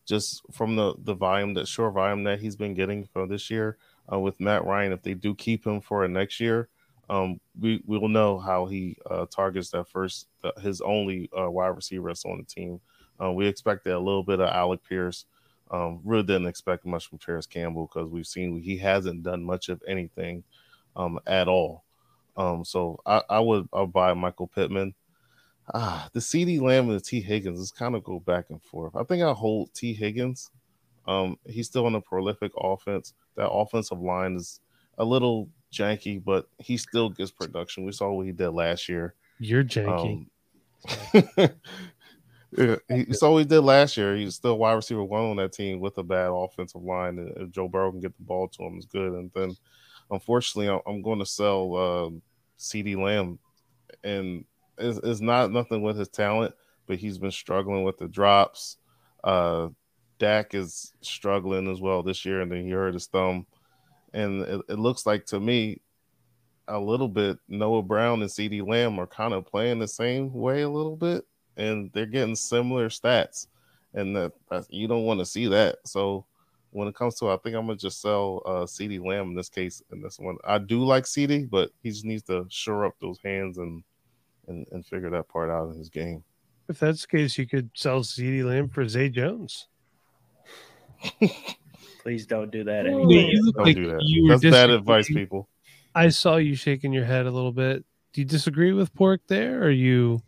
just 0.06 0.42
from 0.52 0.76
the 0.76 0.96
the 1.04 1.14
volume 1.14 1.54
that 1.54 1.68
sure 1.68 1.92
volume 1.92 2.24
that 2.24 2.40
he's 2.40 2.56
been 2.56 2.74
getting 2.74 3.06
for 3.06 3.28
this 3.28 3.50
year 3.50 3.78
uh, 4.12 4.20
with 4.20 4.40
Matt 4.42 4.66
Ryan. 4.66 4.92
If 4.92 5.04
they 5.04 5.14
do 5.14 5.36
keep 5.36 5.66
him 5.66 5.80
for 5.80 6.06
next 6.08 6.40
year, 6.40 6.68
um, 7.10 7.40
we 7.58 7.82
we 7.86 7.98
will 7.98 8.10
know 8.10 8.40
how 8.40 8.66
he 8.66 8.98
uh, 9.10 9.26
targets 9.28 9.70
that 9.70 9.88
first 9.88 10.28
his 10.62 10.82
only 10.82 11.30
uh, 11.38 11.50
wide 11.50 11.68
receiver 11.68 12.10
that's 12.10 12.26
on 12.26 12.38
the 12.40 12.44
team. 12.44 12.82
Uh, 13.22 13.32
we 13.32 13.48
expected 13.48 13.94
a 13.94 14.00
little 14.00 14.24
bit 14.24 14.40
of 14.40 14.50
Alec 14.50 14.82
Pierce. 14.84 15.26
Um, 15.72 16.02
really 16.04 16.24
didn't 16.24 16.48
expect 16.48 16.86
much 16.86 17.08
from 17.08 17.20
Parris 17.20 17.46
Campbell 17.46 17.90
because 17.92 18.10
we've 18.10 18.26
seen 18.26 18.60
he 18.62 18.78
hasn't 18.78 19.24
done 19.24 19.44
much 19.44 19.70
of 19.70 19.82
anything 19.88 20.44
um, 20.96 21.20
at 21.28 21.48
all. 21.48 21.84
Um, 22.36 22.66
so 22.66 23.00
I, 23.06 23.22
I 23.30 23.40
would 23.40 23.68
I'll 23.74 23.88
buy 23.88 24.14
Michael 24.14 24.48
Pittman. 24.48 24.96
Ah, 25.72 26.10
the 26.14 26.20
CeeDee 26.20 26.62
Lamb 26.62 26.90
and 26.90 27.00
the 27.00 27.04
Tee 27.04 27.22
Higgins 27.22 27.60
is 27.60 27.72
kind 27.72 27.96
of 27.96 28.04
go 28.04 28.20
back 28.20 28.46
and 28.50 28.62
forth. 28.64 28.96
I 28.96 29.04
think 29.04 29.22
I'll 29.22 29.36
hold 29.36 29.74
Tee 29.74 29.94
Higgins. 29.94 30.50
Um, 31.08 31.38
he's 31.46 31.68
still 31.68 31.86
in 31.88 31.96
a 31.96 32.02
prolific 32.02 32.52
offense. 32.58 33.14
That 33.36 33.50
offensive 33.50 34.00
line 34.00 34.36
is 34.36 34.60
a 34.98 35.06
little 35.06 35.50
janky, 35.72 36.24
but 36.24 36.48
he 36.58 36.78
still 36.78 37.10
gets 37.10 37.32
production. 37.32 37.86
We 37.86 37.92
saw 37.92 38.12
what 38.12 38.26
he 38.26 38.32
did 38.32 38.50
last 38.50 38.90
year. 38.90 39.14
You're 39.40 39.64
janky. 39.64 40.28
Um, 40.88 41.50
yeah, 42.52 42.76
he 42.88 43.14
saw 43.14 43.38
he 43.38 43.46
did 43.46 43.62
last 43.62 43.98
year. 43.98 44.16
He's 44.16 44.36
still 44.36 44.58
wide 44.58 44.74
receiver 44.74 45.04
one 45.04 45.24
on 45.24 45.36
that 45.38 45.54
team 45.54 45.80
with 45.80 45.98
a 45.98 46.04
bad 46.04 46.30
offensive 46.32 46.82
line. 46.82 47.34
If 47.38 47.52
Joe 47.52 47.68
Burrow 47.68 47.92
can 47.92 48.00
get 48.00 48.16
the 48.18 48.24
ball 48.24 48.48
to 48.48 48.64
him, 48.64 48.78
is 48.78 48.86
good. 48.86 49.14
And 49.14 49.32
then, 49.34 49.56
unfortunately, 50.12 50.82
I'm 50.86 51.02
going 51.02 51.20
to 51.20 51.26
sell 51.26 51.76
uh, 51.76 52.10
CeeDee 52.58 52.98
Lamb, 52.98 53.40
and 54.04 54.46
it's, 54.78 55.00
it's, 55.04 55.22
not 55.22 55.52
nothing 55.52 55.82
with 55.82 55.98
his 55.98 56.10
talent, 56.10 56.54
but 56.88 56.98
he's 56.98 57.18
been 57.18 57.32
struggling 57.32 57.84
with 57.84 57.98
the 57.98 58.08
drops. 58.08 58.78
Uh, 59.24 59.70
Dak 60.18 60.54
is 60.54 60.94
struggling 61.02 61.72
as 61.72 61.80
well 61.80 62.04
this 62.04 62.26
year, 62.26 62.42
and 62.42 62.52
then 62.52 62.64
he 62.64 62.72
hurt 62.72 62.94
his 62.94 63.08
thumb 63.08 63.46
and 64.14 64.42
it, 64.42 64.62
it, 64.70 64.80
looks 64.80 65.06
like 65.06 65.26
to 65.28 65.40
me 65.40 65.82
a 66.68 66.80
little 66.80 67.08
bit 67.08 67.38
Noah 67.48 67.84
Brown 67.84 68.22
and 68.22 68.30
CeeDee 68.30 68.68
Lamb 68.68 69.00
are 69.00 69.08
kind 69.08 69.34
of 69.34 69.46
playing 69.46 69.80
the 69.80 69.88
same 69.88 70.34
way 70.34 70.62
a 70.62 70.70
little 70.70 70.96
bit, 70.96 71.26
and 71.60 71.92
they're 71.94 72.06
getting 72.06 72.36
similar 72.36 72.90
stats, 72.90 73.48
and 73.94 74.16
that, 74.16 74.32
that 74.50 74.66
you 74.70 74.88
don't 74.88 75.04
want 75.04 75.20
to 75.20 75.26
see 75.26 75.48
that. 75.48 75.78
So 75.86 76.26
when 76.72 76.88
it 76.88 76.96
comes 76.96 77.16
to, 77.16 77.30
I 77.30 77.38
think 77.38 77.56
I'm 77.56 77.68
gonna 77.68 77.78
just 77.78 78.02
sell 78.02 78.42
uh, 78.46 78.66
CeeDee 78.66 79.06
Lamb 79.06 79.30
in 79.30 79.36
this 79.36 79.50
case. 79.50 79.84
In 79.92 80.02
this 80.02 80.18
one, 80.20 80.38
I 80.46 80.58
do 80.58 80.84
like 80.84 81.04
CeeDee, 81.04 81.50
but 81.50 81.72
he 81.84 81.90
just 81.90 82.06
needs 82.06 82.24
to 82.24 82.46
shore 82.50 82.86
up 82.86 82.96
those 83.02 83.20
hands 83.24 83.58
and 83.58 83.84
and, 84.48 84.66
and 84.72 84.86
figure 84.86 85.10
that 85.12 85.28
part 85.28 85.50
out 85.50 85.70
in 85.70 85.78
his 85.78 85.90
game. 85.90 86.24
If 86.68 86.80
that's 86.80 87.02
the 87.02 87.08
case, 87.08 87.38
you 87.38 87.48
could 87.48 87.70
sell 87.74 88.02
CeeDee 88.02 88.44
Lamb 88.44 88.70
for 88.70 88.88
Zay 88.88 89.10
Jones. 89.10 89.68
Please 92.04 92.26
don't 92.26 92.52
do 92.52 92.64
that 92.64 92.86
anymore. 92.86 93.08
don't 93.10 93.58
like 93.58 93.76
do 93.76 93.88
that. 93.88 94.02
You 94.02 94.30
That's 94.30 94.44
bad 94.44 94.70
advice, 94.70 95.08
people. 95.08 95.50
I 95.96 96.10
saw 96.10 96.38
you 96.38 96.56
shaking 96.56 96.94
your 96.94 97.06
head 97.06 97.26
a 97.26 97.32
little 97.32 97.52
bit. 97.52 97.84
Do 98.14 98.22
you 98.22 98.26
disagree 98.26 98.72
with 98.72 98.94
Pork 98.94 99.22
there, 99.28 99.64
or 99.64 99.70
you? 99.70 100.22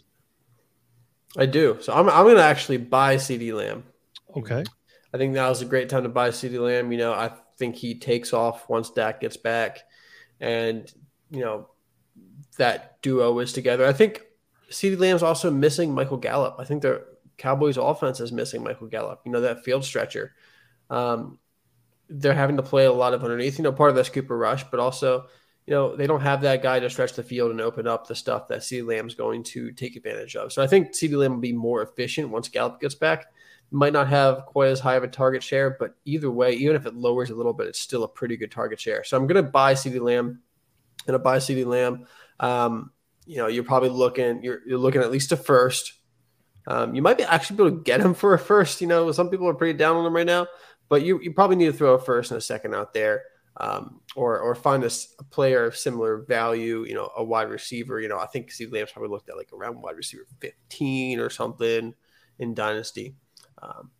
I 1.37 1.45
do. 1.45 1.77
So 1.81 1.93
I'm 1.93 2.09
I'm 2.09 2.25
gonna 2.25 2.41
actually 2.41 2.77
buy 2.77 3.15
CeeDee 3.15 3.53
Lamb. 3.53 3.83
Okay. 4.35 4.63
I 5.13 5.17
think 5.17 5.33
now 5.33 5.49
is 5.49 5.61
a 5.61 5.65
great 5.65 5.89
time 5.89 6.03
to 6.03 6.09
buy 6.09 6.29
CeeDee 6.29 6.63
Lamb. 6.63 6.91
You 6.91 6.97
know, 6.97 7.13
I 7.13 7.31
think 7.57 7.75
he 7.75 7.99
takes 7.99 8.33
off 8.33 8.69
once 8.69 8.89
Dak 8.89 9.21
gets 9.21 9.37
back, 9.37 9.79
and 10.39 10.91
you 11.29 11.41
know 11.41 11.69
that 12.57 13.01
duo 13.01 13.39
is 13.39 13.53
together. 13.53 13.85
I 13.85 13.93
think 13.93 14.23
CeeDee 14.69 14.99
Lamb's 14.99 15.23
also 15.23 15.51
missing 15.51 15.93
Michael 15.93 16.17
Gallup. 16.17 16.55
I 16.59 16.65
think 16.65 16.81
the 16.81 17.05
Cowboys' 17.37 17.77
offense 17.77 18.19
is 18.19 18.31
missing 18.31 18.63
Michael 18.63 18.87
Gallup. 18.87 19.21
You 19.25 19.31
know 19.31 19.41
that 19.41 19.63
field 19.63 19.83
stretcher. 19.83 20.33
Um, 20.89 21.39
they're 22.09 22.33
having 22.33 22.57
to 22.57 22.63
play 22.63 22.85
a 22.85 22.91
lot 22.91 23.13
of 23.13 23.23
underneath. 23.23 23.57
You 23.57 23.63
know, 23.63 23.71
part 23.71 23.89
of 23.89 23.95
that's 23.95 24.09
Cooper 24.09 24.37
Rush, 24.37 24.63
but 24.65 24.79
also, 24.79 25.27
you 25.67 25.73
know, 25.73 25.95
they 25.95 26.07
don't 26.07 26.21
have 26.21 26.41
that 26.41 26.63
guy 26.63 26.79
to 26.79 26.89
stretch 26.89 27.13
the 27.13 27.23
field 27.23 27.51
and 27.51 27.61
open 27.61 27.87
up 27.87 28.07
the 28.07 28.15
stuff 28.15 28.47
that 28.47 28.59
CeeDee 28.61 28.85
Lamb's 28.85 29.15
going 29.15 29.43
to 29.43 29.71
take 29.71 29.95
advantage 29.95 30.35
of. 30.35 30.51
So 30.51 30.61
I 30.63 30.67
think 30.67 30.89
CeeDee 30.89 31.17
Lamb 31.17 31.33
will 31.33 31.39
be 31.39 31.53
more 31.53 31.81
efficient 31.81 32.29
once 32.29 32.49
Gallup 32.49 32.79
gets 32.79 32.95
back. 32.95 33.27
Might 33.69 33.93
not 33.93 34.09
have 34.09 34.45
quite 34.47 34.69
as 34.69 34.79
high 34.79 34.95
of 34.95 35.03
a 35.03 35.07
target 35.07 35.43
share, 35.43 35.77
but 35.79 35.95
either 36.03 36.29
way, 36.29 36.53
even 36.53 36.75
if 36.75 36.85
it 36.85 36.95
lowers 36.95 37.29
a 37.29 37.35
little 37.35 37.53
bit, 37.53 37.67
it's 37.67 37.79
still 37.79 38.03
a 38.03 38.07
pretty 38.07 38.35
good 38.35 38.51
target 38.51 38.79
share. 38.79 39.03
So 39.03 39.15
I'm 39.15 39.27
going 39.27 39.43
to 39.43 39.49
buy 39.49 39.75
CeeDee 39.75 40.01
Lamb. 40.01 40.41
Going 41.05 41.17
to 41.17 41.23
buy 41.23 41.37
CeeDee 41.37 41.65
Lamb. 41.65 42.05
Um, 42.39 42.91
you 43.25 43.37
know, 43.37 43.47
you're 43.47 43.63
probably 43.63 43.89
looking 43.89 44.43
you're, 44.43 44.59
you're 44.67 44.77
looking 44.77 45.01
at 45.01 45.11
least 45.11 45.31
a 45.31 45.37
first. 45.37 45.93
Um, 46.67 46.93
you 46.95 47.01
might 47.01 47.17
be 47.17 47.23
actually 47.23 47.55
able 47.55 47.77
to 47.77 47.83
get 47.83 48.01
him 48.01 48.13
for 48.13 48.33
a 48.33 48.39
first. 48.39 48.81
You 48.81 48.87
know, 48.87 49.11
some 49.11 49.29
people 49.29 49.47
are 49.47 49.53
pretty 49.53 49.77
down 49.77 49.95
on 49.95 50.05
him 50.05 50.15
right 50.15 50.25
now 50.25 50.47
but 50.91 51.03
you, 51.03 51.21
you 51.21 51.31
probably 51.31 51.55
need 51.55 51.67
to 51.67 51.73
throw 51.73 51.93
a 51.93 51.99
first 51.99 52.31
and 52.31 52.37
a 52.37 52.41
second 52.41 52.75
out 52.75 52.93
there. 52.93 53.23
Um, 53.57 53.99
or 54.15 54.39
or 54.39 54.55
find 54.55 54.83
a, 54.83 54.89
a, 55.19 55.23
player 55.25 55.65
of 55.65 55.75
similar 55.75 56.19
value, 56.19 56.85
you 56.87 56.93
know, 56.93 57.11
a 57.17 57.23
wide 57.23 57.49
receiver. 57.49 57.99
You 57.99 58.07
know, 58.07 58.17
I 58.17 58.25
think 58.25 58.49
CeeDee 58.49 58.71
Lamb's 58.71 58.91
probably 58.91 59.09
looked 59.09 59.29
at 59.29 59.35
like 59.35 59.51
around 59.51 59.81
wide 59.81 59.97
receiver 59.97 60.25
15 60.39 61.19
or 61.19 61.29
something 61.29 61.93
in 62.39 62.53
Dynasty. 62.53 63.15
Um, 63.61 63.91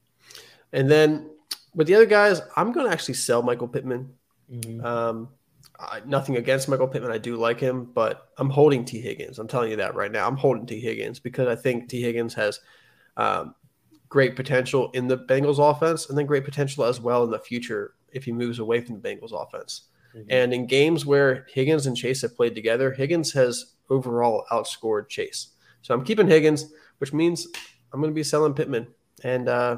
and 0.71 0.89
then 0.89 1.29
with 1.75 1.87
the 1.87 1.95
other 1.95 2.05
guys, 2.05 2.41
I'm 2.55 2.71
going 2.71 2.85
to 2.85 2.91
actually 2.91 3.15
sell 3.15 3.41
Michael 3.41 3.67
Pittman. 3.67 4.13
Mm-hmm. 4.51 4.85
Um, 4.85 5.29
I, 5.79 6.01
nothing 6.05 6.37
against 6.37 6.69
Michael 6.69 6.87
Pittman. 6.87 7.11
I 7.11 7.17
do 7.17 7.35
like 7.35 7.59
him, 7.59 7.85
but 7.93 8.29
I'm 8.37 8.49
holding 8.49 8.85
Tee 8.85 9.01
Higgins. 9.01 9.39
I'm 9.39 9.47
telling 9.47 9.71
you 9.71 9.77
that 9.77 9.95
right 9.95 10.11
now. 10.11 10.27
I'm 10.27 10.37
holding 10.37 10.65
Tee 10.65 10.79
Higgins 10.79 11.19
because 11.19 11.47
I 11.47 11.55
think 11.55 11.89
Tee 11.89 12.01
Higgins 12.01 12.33
has 12.35 12.59
um, 13.17 13.55
great 14.09 14.35
potential 14.35 14.91
in 14.91 15.07
the 15.07 15.17
Bengals 15.17 15.59
offense 15.59 16.09
and 16.09 16.17
then 16.17 16.25
great 16.25 16.45
potential 16.45 16.83
as 16.83 16.99
well 16.99 17.23
in 17.23 17.31
the 17.31 17.39
future 17.39 17.95
if 18.11 18.23
he 18.23 18.31
moves 18.31 18.59
away 18.59 18.81
from 18.81 18.99
the 18.99 19.09
Bengals 19.09 19.31
offense. 19.33 19.83
Mm-hmm. 20.15 20.27
And 20.29 20.53
in 20.53 20.67
games 20.67 21.05
where 21.05 21.45
Higgins 21.49 21.85
and 21.85 21.95
Chase 21.95 22.21
have 22.21 22.35
played 22.35 22.55
together, 22.55 22.91
Higgins 22.91 23.31
has 23.33 23.75
overall 23.89 24.45
outscored 24.51 25.09
Chase. 25.09 25.49
So 25.81 25.93
I'm 25.93 26.03
keeping 26.03 26.27
Higgins, 26.27 26.71
which 26.99 27.13
means 27.13 27.47
I'm 27.93 28.01
going 28.01 28.11
to 28.11 28.15
be 28.15 28.23
selling 28.23 28.53
Pittman. 28.53 28.87
And 29.23 29.47
uh, 29.47 29.77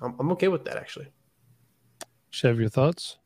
I'm, 0.00 0.14
I'm 0.18 0.32
okay 0.32 0.48
with 0.48 0.64
that, 0.64 0.76
actually. 0.76 1.08
Chev, 2.30 2.58
your 2.58 2.68
thoughts? 2.68 3.18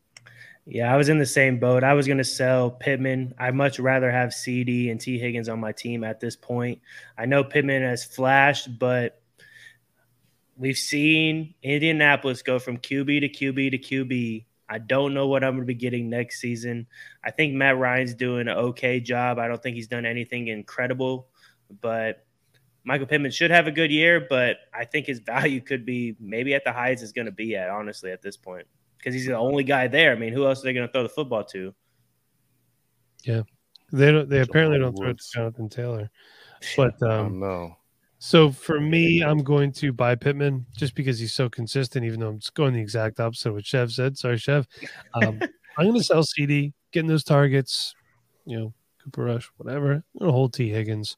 Yeah, 0.70 0.92
I 0.92 0.98
was 0.98 1.08
in 1.08 1.18
the 1.18 1.24
same 1.24 1.58
boat. 1.58 1.82
I 1.82 1.94
was 1.94 2.06
going 2.06 2.18
to 2.18 2.24
sell 2.24 2.70
Pittman. 2.70 3.34
I'd 3.38 3.54
much 3.54 3.78
rather 3.78 4.10
have 4.10 4.30
CeeDee 4.30 4.90
and 4.90 5.00
Tee 5.00 5.18
Higgins 5.18 5.48
on 5.48 5.60
my 5.60 5.72
team 5.72 6.04
at 6.04 6.20
this 6.20 6.36
point. 6.36 6.80
I 7.16 7.24
know 7.24 7.42
Pittman 7.42 7.82
has 7.82 8.04
flashed, 8.04 8.78
but 8.78 9.22
we've 10.58 10.76
seen 10.76 11.54
Indianapolis 11.62 12.42
go 12.42 12.58
from 12.58 12.78
QB 12.78 13.20
to 13.20 13.28
QB 13.28 13.70
to 13.70 13.78
QB. 13.78 14.44
I 14.68 14.78
don't 14.78 15.14
know 15.14 15.28
what 15.28 15.42
I'm 15.42 15.52
going 15.52 15.62
to 15.62 15.66
be 15.66 15.74
getting 15.74 16.10
next 16.10 16.40
season. 16.40 16.86
I 17.24 17.30
think 17.30 17.54
Matt 17.54 17.78
Ryan's 17.78 18.12
doing 18.12 18.48
an 18.48 18.56
okay 18.56 19.00
job. 19.00 19.38
I 19.38 19.48
don't 19.48 19.62
think 19.62 19.76
he's 19.76 19.88
done 19.88 20.04
anything 20.04 20.48
incredible, 20.48 21.28
but 21.80 22.26
Michael 22.84 23.06
Pittman 23.06 23.30
should 23.30 23.50
have 23.50 23.66
a 23.66 23.70
good 23.70 23.90
year, 23.90 24.26
but 24.28 24.58
I 24.74 24.84
think 24.84 25.06
his 25.06 25.18
value 25.26 25.60
could 25.60 25.86
be 25.86 26.16
maybe 26.20 26.54
at 26.54 26.64
the 26.64 26.72
highest 26.72 27.02
is 27.02 27.12
going 27.12 27.26
to 27.26 27.32
be 27.32 27.56
at, 27.56 27.70
honestly, 27.70 28.10
at 28.10 28.20
this 28.20 28.36
point, 28.36 28.66
because 28.98 29.14
he's 29.14 29.26
the 29.26 29.36
only 29.36 29.64
guy 29.64 29.88
there. 29.88 30.12
I 30.12 30.16
mean, 30.16 30.34
who 30.34 30.46
else 30.46 30.60
are 30.60 30.64
they 30.64 30.74
going 30.74 30.86
to 30.86 30.92
throw 30.92 31.02
the 31.02 31.08
football 31.08 31.44
to? 31.44 31.72
Yeah. 33.24 33.42
They 33.90 34.12
don't, 34.12 34.28
they 34.28 34.40
apparently 34.40 34.78
don't 34.78 34.94
throw 34.94 35.10
it 35.10 35.18
to 35.18 35.30
Jonathan 35.32 35.70
Taylor, 35.70 36.10
but, 36.76 37.02
um, 37.02 37.40
no. 37.40 37.76
So 38.18 38.50
for 38.50 38.80
me, 38.80 39.22
I'm 39.22 39.42
going 39.42 39.70
to 39.72 39.92
buy 39.92 40.16
Pittman 40.16 40.66
just 40.76 40.94
because 40.94 41.18
he's 41.18 41.34
so 41.34 41.48
consistent, 41.48 42.04
even 42.04 42.20
though 42.20 42.28
I'm 42.28 42.40
just 42.40 42.54
going 42.54 42.74
the 42.74 42.80
exact 42.80 43.20
opposite 43.20 43.50
of 43.50 43.54
what 43.54 43.64
Chev 43.64 43.92
said. 43.92 44.18
Sorry, 44.18 44.38
Chev. 44.38 44.66
Um, 45.14 45.40
I'm 45.78 45.86
going 45.86 45.94
to 45.94 46.02
sell 46.02 46.22
CeeDee, 46.22 46.72
getting 46.90 47.08
those 47.08 47.22
targets, 47.22 47.94
you 48.44 48.58
know, 48.58 48.74
Cooper 49.02 49.24
Rush, 49.24 49.48
whatever. 49.56 49.92
I'm 49.92 50.04
going 50.18 50.28
to 50.28 50.32
hold 50.32 50.52
Tee 50.52 50.68
Higgins. 50.68 51.16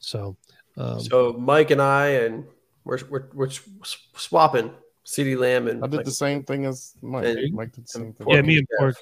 So, 0.00 0.36
um, 0.76 0.98
so 0.98 1.32
Mike 1.34 1.70
and 1.70 1.80
I, 1.80 2.08
and 2.08 2.44
we're, 2.84 2.98
we're, 3.08 3.28
we're 3.32 3.50
swapping 4.16 4.72
CeeDee 5.06 5.38
Lamb. 5.38 5.68
And 5.68 5.84
I 5.84 5.86
did 5.86 5.98
Mike. 5.98 6.06
the 6.06 6.10
same 6.10 6.42
thing 6.42 6.66
as 6.66 6.94
Mike. 7.00 7.24
And, 7.24 7.54
Mike 7.54 7.72
did 7.72 7.84
the 7.84 7.88
same 7.88 8.12
thing. 8.14 8.26
Yeah, 8.28 8.42
me 8.42 8.58
and 8.58 8.66
Pork, 8.80 8.96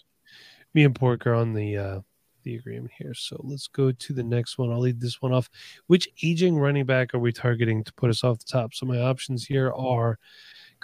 me 0.75 0.85
and 0.85 0.95
Pork 0.95 1.27
are 1.27 1.35
on 1.35 1.55
the, 1.55 1.79
uh, 1.79 2.01
the 2.43 2.57
agreement 2.57 2.93
here. 2.97 3.15
So 3.15 3.41
let's 3.45 3.69
go 3.69 3.93
to 3.93 4.13
the 4.13 4.23
next 4.23 4.59
one. 4.59 4.71
I'll 4.71 4.81
lead 4.81 5.01
this 5.01 5.21
one 5.21 5.33
off. 5.33 5.51
Which 5.87 6.09
aging 6.23 6.59
running 6.59 6.87
back 6.87 7.15
are 7.15 7.19
we 7.19 7.33
targeting 7.33 7.85
to 7.85 7.93
put 7.95 8.11
us 8.11 8.25
off 8.25 8.39
the 8.39 8.45
top? 8.45 8.75
So 8.75 8.87
my 8.87 9.01
options 9.01 9.45
here 9.45 9.73
are 9.73 10.19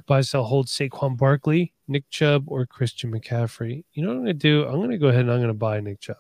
buy, 0.06 0.20
sell, 0.20 0.44
hold 0.44 0.66
Saquon 0.66 1.16
Barkley, 1.16 1.72
Nick 1.88 2.08
Chubb, 2.10 2.44
or 2.48 2.66
Christian 2.66 3.10
McCaffrey. 3.10 3.84
You 3.94 4.02
know 4.02 4.08
what 4.08 4.16
I'm 4.16 4.24
going 4.24 4.26
to 4.26 4.34
do? 4.34 4.64
I'm 4.66 4.76
going 4.76 4.90
to 4.90 4.98
go 4.98 5.08
ahead 5.08 5.22
and 5.22 5.30
I'm 5.30 5.38
going 5.38 5.48
to 5.48 5.54
buy 5.54 5.80
Nick 5.80 6.00
Chubb. 6.00 6.16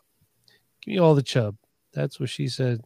Give 0.82 0.92
me 0.92 0.98
all 0.98 1.14
the 1.14 1.22
Chubb. 1.22 1.56
That's 1.92 2.18
what 2.18 2.30
she 2.30 2.48
said. 2.48 2.80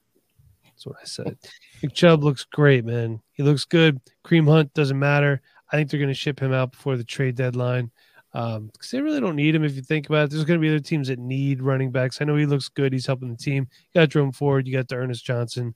That's 0.64 0.86
what 0.86 0.96
I 1.00 1.04
said. 1.04 1.36
Nick 1.82 1.94
Chubb 1.94 2.24
looks 2.24 2.44
great, 2.44 2.84
man. 2.84 3.20
He 3.32 3.42
looks 3.42 3.64
good. 3.64 4.00
Kareem 4.24 4.48
Hunt 4.48 4.74
doesn't 4.74 4.98
matter. 4.98 5.42
I 5.72 5.76
think 5.76 5.90
they're 5.90 6.00
going 6.00 6.08
to 6.08 6.14
ship 6.14 6.40
him 6.40 6.52
out 6.52 6.72
before 6.72 6.96
the 6.96 7.04
trade 7.04 7.36
deadline 7.36 7.92
because 8.32 8.56
um, 8.56 8.70
they 8.92 9.00
really 9.00 9.20
don't 9.20 9.36
need 9.36 9.54
him 9.54 9.64
if 9.64 9.74
you 9.74 9.82
think 9.82 10.08
about 10.08 10.24
it. 10.24 10.30
There's 10.30 10.44
going 10.44 10.60
to 10.60 10.62
be 10.62 10.68
other 10.68 10.78
teams 10.78 11.08
that 11.08 11.18
need 11.18 11.62
running 11.62 11.90
backs. 11.90 12.20
I 12.20 12.24
know 12.24 12.36
he 12.36 12.46
looks 12.46 12.68
good. 12.68 12.92
He's 12.92 13.06
helping 13.06 13.30
the 13.30 13.36
team. 13.36 13.66
You 13.92 14.00
got 14.00 14.08
Jerome 14.10 14.32
Ford. 14.32 14.66
You 14.68 14.72
got 14.76 14.86
D'Ernest 14.86 15.24
Johnson. 15.24 15.74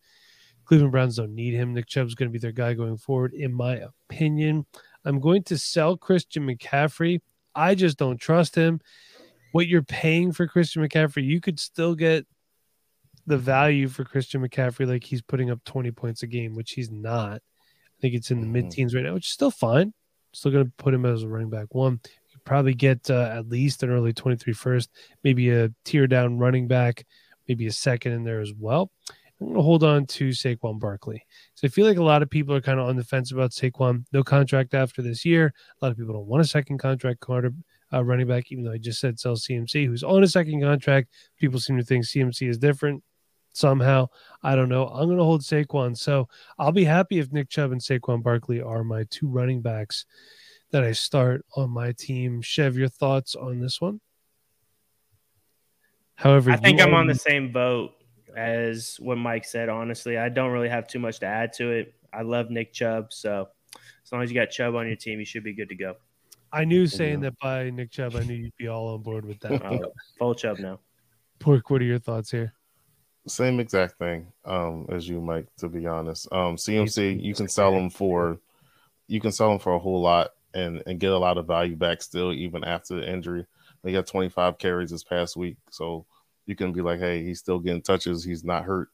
Cleveland 0.64 0.92
Browns 0.92 1.16
don't 1.16 1.34
need 1.34 1.54
him. 1.54 1.74
Nick 1.74 1.86
Chubb's 1.86 2.14
going 2.14 2.28
to 2.28 2.32
be 2.32 2.38
their 2.38 2.52
guy 2.52 2.74
going 2.74 2.96
forward, 2.96 3.34
in 3.34 3.52
my 3.52 3.82
opinion. 4.08 4.66
I'm 5.04 5.20
going 5.20 5.42
to 5.44 5.58
sell 5.58 5.96
Christian 5.96 6.46
McCaffrey. 6.46 7.20
I 7.54 7.74
just 7.74 7.98
don't 7.98 8.18
trust 8.18 8.54
him. 8.54 8.80
what 9.52 9.68
you're 9.68 9.82
paying 9.82 10.32
for 10.32 10.46
Christian 10.48 10.82
McCaffrey, 10.82 11.24
you 11.24 11.40
could 11.40 11.60
still 11.60 11.94
get 11.94 12.26
the 13.26 13.38
value 13.38 13.86
for 13.88 14.04
Christian 14.04 14.46
McCaffrey 14.46 14.86
like 14.86 15.04
he's 15.04 15.22
putting 15.22 15.48
up 15.50 15.62
20 15.64 15.90
points 15.92 16.22
a 16.24 16.26
game, 16.26 16.54
which 16.56 16.72
he's 16.72 16.90
not. 16.90 17.36
I 17.36 18.00
think 18.00 18.14
it's 18.14 18.30
in 18.32 18.40
the 18.40 18.46
Mhm. 18.46 18.50
mid 18.50 18.70
teens 18.72 18.94
right 18.94 19.04
now, 19.04 19.14
which 19.14 19.26
is 19.26 19.32
still 19.32 19.50
fine. 19.52 19.94
Still 20.32 20.50
going 20.50 20.66
to 20.66 20.72
put 20.76 20.92
him 20.92 21.06
as 21.06 21.22
a 21.22 21.28
running 21.28 21.50
back 21.50 21.72
one. 21.74 22.00
Probably 22.44 22.74
get 22.74 23.10
uh, 23.10 23.30
at 23.32 23.48
least 23.48 23.82
an 23.82 23.90
early 23.90 24.12
23 24.12 24.52
first, 24.52 24.90
maybe 25.22 25.50
a 25.50 25.70
tier 25.84 26.06
down 26.06 26.38
running 26.38 26.68
back, 26.68 27.04
maybe 27.48 27.66
a 27.66 27.72
second 27.72 28.12
in 28.12 28.24
there 28.24 28.40
as 28.40 28.52
well. 28.58 28.90
I'm 29.40 29.48
going 29.48 29.56
to 29.56 29.62
hold 29.62 29.82
on 29.82 30.06
to 30.06 30.28
Saquon 30.28 30.78
Barkley. 30.78 31.26
So 31.54 31.66
I 31.66 31.68
feel 31.68 31.86
like 31.86 31.98
a 31.98 32.02
lot 32.02 32.22
of 32.22 32.30
people 32.30 32.54
are 32.54 32.60
kind 32.60 32.78
of 32.78 32.86
on 32.86 32.96
the 32.96 33.04
fence 33.04 33.32
about 33.32 33.50
Saquon. 33.50 34.04
No 34.12 34.22
contract 34.22 34.74
after 34.74 35.02
this 35.02 35.24
year. 35.24 35.52
A 35.80 35.84
lot 35.84 35.90
of 35.90 35.98
people 35.98 36.14
don't 36.14 36.26
want 36.26 36.42
a 36.42 36.46
second 36.46 36.78
contract 36.78 37.20
quarter, 37.20 37.52
uh, 37.92 38.04
running 38.04 38.28
back, 38.28 38.52
even 38.52 38.64
though 38.64 38.72
I 38.72 38.78
just 38.78 39.00
said 39.00 39.18
sell 39.18 39.34
CMC, 39.34 39.86
who's 39.86 40.04
on 40.04 40.22
a 40.22 40.28
second 40.28 40.62
contract. 40.62 41.08
People 41.38 41.58
seem 41.58 41.76
to 41.78 41.84
think 41.84 42.04
CMC 42.04 42.48
is 42.48 42.58
different 42.58 43.02
somehow. 43.52 44.08
I 44.42 44.54
don't 44.54 44.68
know. 44.68 44.86
I'm 44.86 45.06
going 45.06 45.18
to 45.18 45.24
hold 45.24 45.42
Saquon. 45.42 45.96
So 45.96 46.28
I'll 46.58 46.72
be 46.72 46.84
happy 46.84 47.18
if 47.18 47.32
Nick 47.32 47.48
Chubb 47.48 47.72
and 47.72 47.80
Saquon 47.80 48.22
Barkley 48.22 48.60
are 48.60 48.84
my 48.84 49.04
two 49.10 49.28
running 49.28 49.62
backs 49.62 50.06
that 50.74 50.82
I 50.82 50.90
start 50.90 51.46
on 51.54 51.70
my 51.70 51.92
team. 51.92 52.42
Chev, 52.42 52.76
your 52.76 52.88
thoughts 52.88 53.36
on 53.36 53.60
this 53.60 53.80
one? 53.80 54.00
However, 56.16 56.50
I 56.50 56.56
think 56.56 56.80
I'm 56.80 56.94
on 56.94 57.06
the 57.06 57.14
same 57.14 57.52
boat 57.52 57.92
as 58.36 58.96
what 58.98 59.16
Mike 59.16 59.44
said. 59.44 59.68
Honestly, 59.68 60.18
I 60.18 60.28
don't 60.30 60.50
really 60.50 60.68
have 60.68 60.88
too 60.88 60.98
much 60.98 61.20
to 61.20 61.26
add 61.26 61.52
to 61.54 61.70
it. 61.70 61.94
I 62.12 62.22
love 62.22 62.50
Nick 62.50 62.72
Chubb, 62.72 63.12
so 63.12 63.46
as 64.04 64.10
long 64.10 64.22
as 64.22 64.32
you 64.32 64.34
got 64.34 64.50
Chubb 64.50 64.74
on 64.74 64.88
your 64.88 64.96
team, 64.96 65.20
you 65.20 65.24
should 65.24 65.44
be 65.44 65.54
good 65.54 65.68
to 65.68 65.76
go. 65.76 65.94
I 66.52 66.64
knew 66.64 66.88
saying 66.88 67.22
Yeah. 67.22 67.30
that 67.30 67.38
by 67.38 67.70
Nick 67.70 67.92
Chubb, 67.92 68.16
I 68.16 68.24
knew 68.24 68.34
you'd 68.34 68.56
be 68.56 68.66
all 68.66 68.94
on 68.94 69.02
board 69.02 69.24
with 69.24 69.38
that. 69.40 69.64
Uh, 69.64 69.78
full 70.18 70.34
Chubb 70.34 70.58
now. 70.58 70.80
Pork, 71.38 71.70
what 71.70 71.82
are 71.82 71.84
your 71.84 72.00
thoughts 72.00 72.32
here? 72.32 72.52
Same 73.28 73.60
exact 73.60 73.96
thing 74.00 74.26
um, 74.44 74.86
as 74.88 75.08
you, 75.08 75.20
Mike. 75.20 75.46
To 75.58 75.68
be 75.68 75.86
honest, 75.86 76.26
um, 76.32 76.56
CMC 76.56 77.22
you 77.22 77.32
can 77.32 77.48
sell 77.48 77.70
them 77.70 77.90
for 77.90 78.40
you 79.06 79.20
can 79.20 79.30
sell 79.30 79.50
them 79.50 79.60
for 79.60 79.74
a 79.74 79.78
whole 79.78 80.00
lot 80.00 80.32
and 80.54 80.82
and 80.86 81.00
get 81.00 81.12
a 81.12 81.18
lot 81.18 81.38
of 81.38 81.46
value 81.46 81.76
back 81.76 82.00
still 82.00 82.32
even 82.32 82.64
after 82.64 82.96
the 82.96 83.10
injury. 83.10 83.46
They 83.82 83.92
got 83.92 84.06
25 84.06 84.56
carries 84.58 84.90
this 84.90 85.04
past 85.04 85.36
week, 85.36 85.56
so 85.70 86.06
you 86.46 86.56
can 86.56 86.72
be 86.72 86.80
like, 86.80 87.00
hey, 87.00 87.22
he's 87.22 87.40
still 87.40 87.58
getting 87.58 87.82
touches. 87.82 88.24
He's 88.24 88.44
not 88.44 88.64
hurt. 88.64 88.88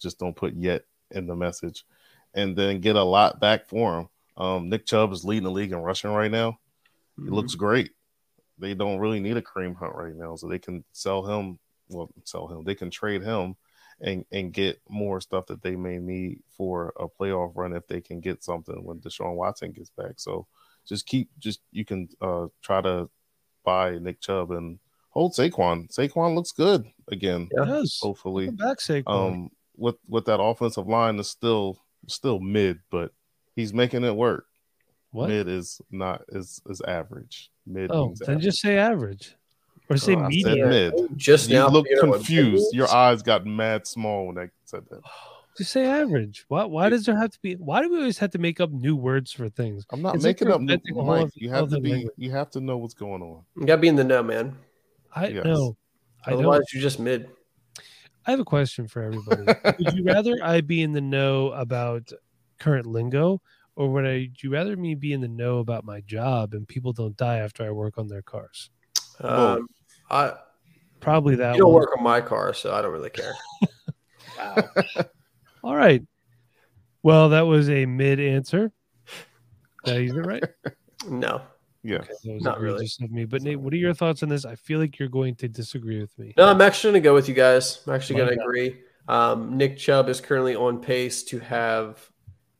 Just 0.00 0.18
don't 0.18 0.36
put 0.36 0.54
yet 0.54 0.84
in 1.10 1.26
the 1.26 1.36
message, 1.36 1.84
and 2.32 2.56
then 2.56 2.80
get 2.80 2.96
a 2.96 3.02
lot 3.02 3.40
back 3.40 3.68
for 3.68 4.00
him. 4.00 4.08
Um, 4.36 4.68
Nick 4.70 4.86
Chubb 4.86 5.12
is 5.12 5.24
leading 5.24 5.44
the 5.44 5.50
league 5.50 5.72
in 5.72 5.78
rushing 5.78 6.12
right 6.12 6.30
now. 6.30 6.58
It 7.18 7.30
looks 7.30 7.54
great. 7.54 7.90
They 8.58 8.72
don't 8.72 8.98
really 8.98 9.20
need 9.20 9.36
a 9.36 9.42
Kareem 9.42 9.76
Hunt 9.76 9.94
right 9.94 10.14
now, 10.14 10.36
so 10.36 10.48
they 10.48 10.58
can 10.58 10.84
sell 10.92 11.26
him. 11.26 11.58
Well, 11.88 12.08
sell 12.24 12.46
him. 12.46 12.64
They 12.64 12.74
can 12.74 12.90
trade 12.90 13.22
him 13.22 13.56
and 14.00 14.24
and 14.32 14.52
get 14.52 14.80
more 14.88 15.20
stuff 15.20 15.46
that 15.46 15.62
they 15.62 15.76
may 15.76 15.98
need 15.98 16.40
for 16.56 16.92
a 16.98 17.08
playoff 17.08 17.52
run 17.54 17.74
if 17.74 17.86
they 17.86 18.00
can 18.00 18.20
get 18.20 18.42
something 18.42 18.82
when 18.84 19.00
Deshaun 19.00 19.34
Watson 19.34 19.72
gets 19.72 19.90
back. 19.90 20.14
So 20.16 20.46
just 20.90 21.06
keep 21.06 21.30
just 21.38 21.60
you 21.72 21.86
can 21.86 22.08
uh 22.20 22.48
try 22.62 22.82
to 22.82 23.08
buy 23.64 23.96
Nick 23.98 24.20
Chubb 24.20 24.50
and 24.50 24.78
hold 25.10 25.32
Saquon. 25.34 25.88
Saquon 25.90 26.34
looks 26.34 26.52
good 26.52 26.84
again. 27.10 27.48
Yes. 27.56 27.98
Hopefully, 28.02 28.46
Welcome 28.48 28.56
back, 28.68 28.78
Saquon. 28.78 29.08
um, 29.32 29.50
with 29.78 29.96
with 30.06 30.26
that 30.26 30.40
offensive 30.42 30.86
line 30.86 31.18
is 31.18 31.28
still 31.28 31.78
still 32.08 32.38
mid, 32.40 32.78
but 32.90 33.12
he's 33.56 33.72
making 33.72 34.04
it 34.04 34.14
work. 34.14 34.44
what? 35.12 35.28
Mid 35.30 35.48
is 35.48 35.80
not 35.90 36.22
is 36.28 36.60
is 36.68 36.80
average. 36.82 37.50
Mid. 37.66 37.90
Oh, 37.90 38.12
then 38.18 38.30
average. 38.30 38.44
just 38.44 38.60
say 38.60 38.76
average 38.76 39.36
or 39.88 39.96
say 39.96 40.14
Oh, 40.16 40.20
I 40.20 40.28
medium. 40.28 40.68
mid. 40.68 40.92
Just 41.16 41.48
now, 41.48 41.54
You 41.54 41.60
now, 41.60 41.68
look 41.70 41.86
figured 41.86 42.04
out 42.04 42.08
what 42.10 42.16
confused. 42.18 42.74
Your 42.74 42.88
eyes 42.92 43.22
got 43.22 43.46
mad 43.46 43.86
small 43.86 44.26
when 44.26 44.38
I 44.38 44.48
said 44.64 44.84
that. 44.90 45.00
Just 45.60 45.72
say 45.72 45.84
average. 45.84 46.46
Why? 46.48 46.64
Why 46.64 46.88
does 46.88 47.04
there 47.04 47.18
have 47.18 47.32
to 47.32 47.38
be? 47.42 47.52
Why 47.56 47.82
do 47.82 47.90
we 47.90 47.98
always 47.98 48.16
have 48.16 48.30
to 48.30 48.38
make 48.38 48.60
up 48.60 48.70
new 48.70 48.96
words 48.96 49.30
for 49.30 49.50
things? 49.50 49.84
I'm 49.90 50.00
not 50.00 50.14
It's 50.14 50.24
making 50.24 50.48
you're 50.48 50.54
up 50.54 50.62
new 50.62 50.72
inventing 50.72 50.96
Mike. 50.96 51.20
other- 51.24 51.30
You 51.34 51.50
have 51.50 51.68
to 51.68 51.80
be. 51.80 51.90
language. 51.92 52.14
You 52.16 52.30
have 52.30 52.48
to 52.52 52.60
know 52.60 52.78
what's 52.78 52.94
going 52.94 53.20
on. 53.20 53.42
You 53.58 53.66
gotta 53.66 53.82
be 53.82 53.88
in 53.88 53.96
the 53.96 54.02
know, 54.04 54.22
man. 54.22 54.56
I 55.14 55.26
Yes. 55.28 55.44
know. 55.44 55.76
I 56.24 56.32
Otherwise, 56.32 56.60
don't. 56.60 56.72
you're 56.72 56.80
just 56.82 56.98
mid. 56.98 57.28
I 58.26 58.30
have 58.30 58.40
a 58.40 58.44
question 58.44 58.88
for 58.88 59.02
everybody. 59.02 59.42
would 59.84 59.92
you 59.94 60.02
rather 60.02 60.38
I 60.42 60.62
be 60.62 60.80
in 60.80 60.92
the 60.92 61.02
know 61.02 61.48
about 61.52 62.10
current 62.58 62.86
lingo, 62.86 63.42
or 63.76 63.90
would 63.92 64.06
I? 64.06 64.30
Would 64.30 64.42
you 64.42 64.50
rather 64.50 64.78
me 64.78 64.94
be 64.94 65.12
in 65.12 65.20
the 65.20 65.28
know 65.28 65.58
about 65.58 65.84
my 65.84 66.00
job 66.00 66.54
and 66.54 66.66
people 66.66 66.94
don't 66.94 67.18
die 67.18 67.36
after 67.36 67.64
I 67.64 67.70
work 67.70 67.98
on 67.98 68.08
their 68.08 68.22
cars? 68.22 68.70
Um, 69.20 69.68
I 70.10 70.32
Probably 71.00 71.34
that. 71.36 71.56
you 71.56 71.60
don't 71.64 71.72
one. 71.74 71.82
work 71.82 71.98
on 71.98 72.02
my 72.02 72.22
car, 72.22 72.54
so 72.54 72.72
I 72.72 72.80
don't 72.80 72.92
really 72.92 73.10
care. 73.10 73.34
Wow. 74.38 74.56
All 75.62 75.76
right. 75.76 76.02
Well, 77.02 77.30
that 77.30 77.46
was 77.46 77.68
a 77.70 77.86
mid 77.86 78.20
answer. 78.20 78.70
Did 79.84 79.94
I 79.94 79.98
use 79.98 80.14
it 80.14 80.26
right? 80.26 80.44
No, 81.08 81.40
Yeah. 81.82 81.96
Okay, 81.98 82.12
that 82.24 82.32
was 82.34 82.42
Not 82.42 82.60
really. 82.60 82.74
egregious 82.74 83.00
of 83.00 83.10
me. 83.10 83.24
But 83.24 83.40
Nate, 83.42 83.58
what 83.58 83.72
are 83.72 83.76
your 83.78 83.94
thoughts 83.94 84.22
on 84.22 84.28
this? 84.28 84.44
I 84.44 84.54
feel 84.54 84.78
like 84.78 84.98
you're 84.98 85.08
going 85.08 85.34
to 85.36 85.48
disagree 85.48 85.98
with 86.00 86.16
me. 86.18 86.34
no, 86.36 86.46
I'm 86.46 86.60
actually 86.60 86.90
gonna 86.92 87.00
go 87.04 87.14
with 87.14 87.26
you 87.28 87.34
guys. 87.34 87.80
I'm 87.86 87.94
actually 87.94 88.18
gonna 88.20 88.32
agree. 88.32 88.80
Um, 89.08 89.56
Nick 89.56 89.78
Chubb 89.78 90.08
is 90.10 90.20
currently 90.20 90.54
on 90.54 90.78
pace 90.80 91.22
to 91.24 91.38
have 91.38 92.10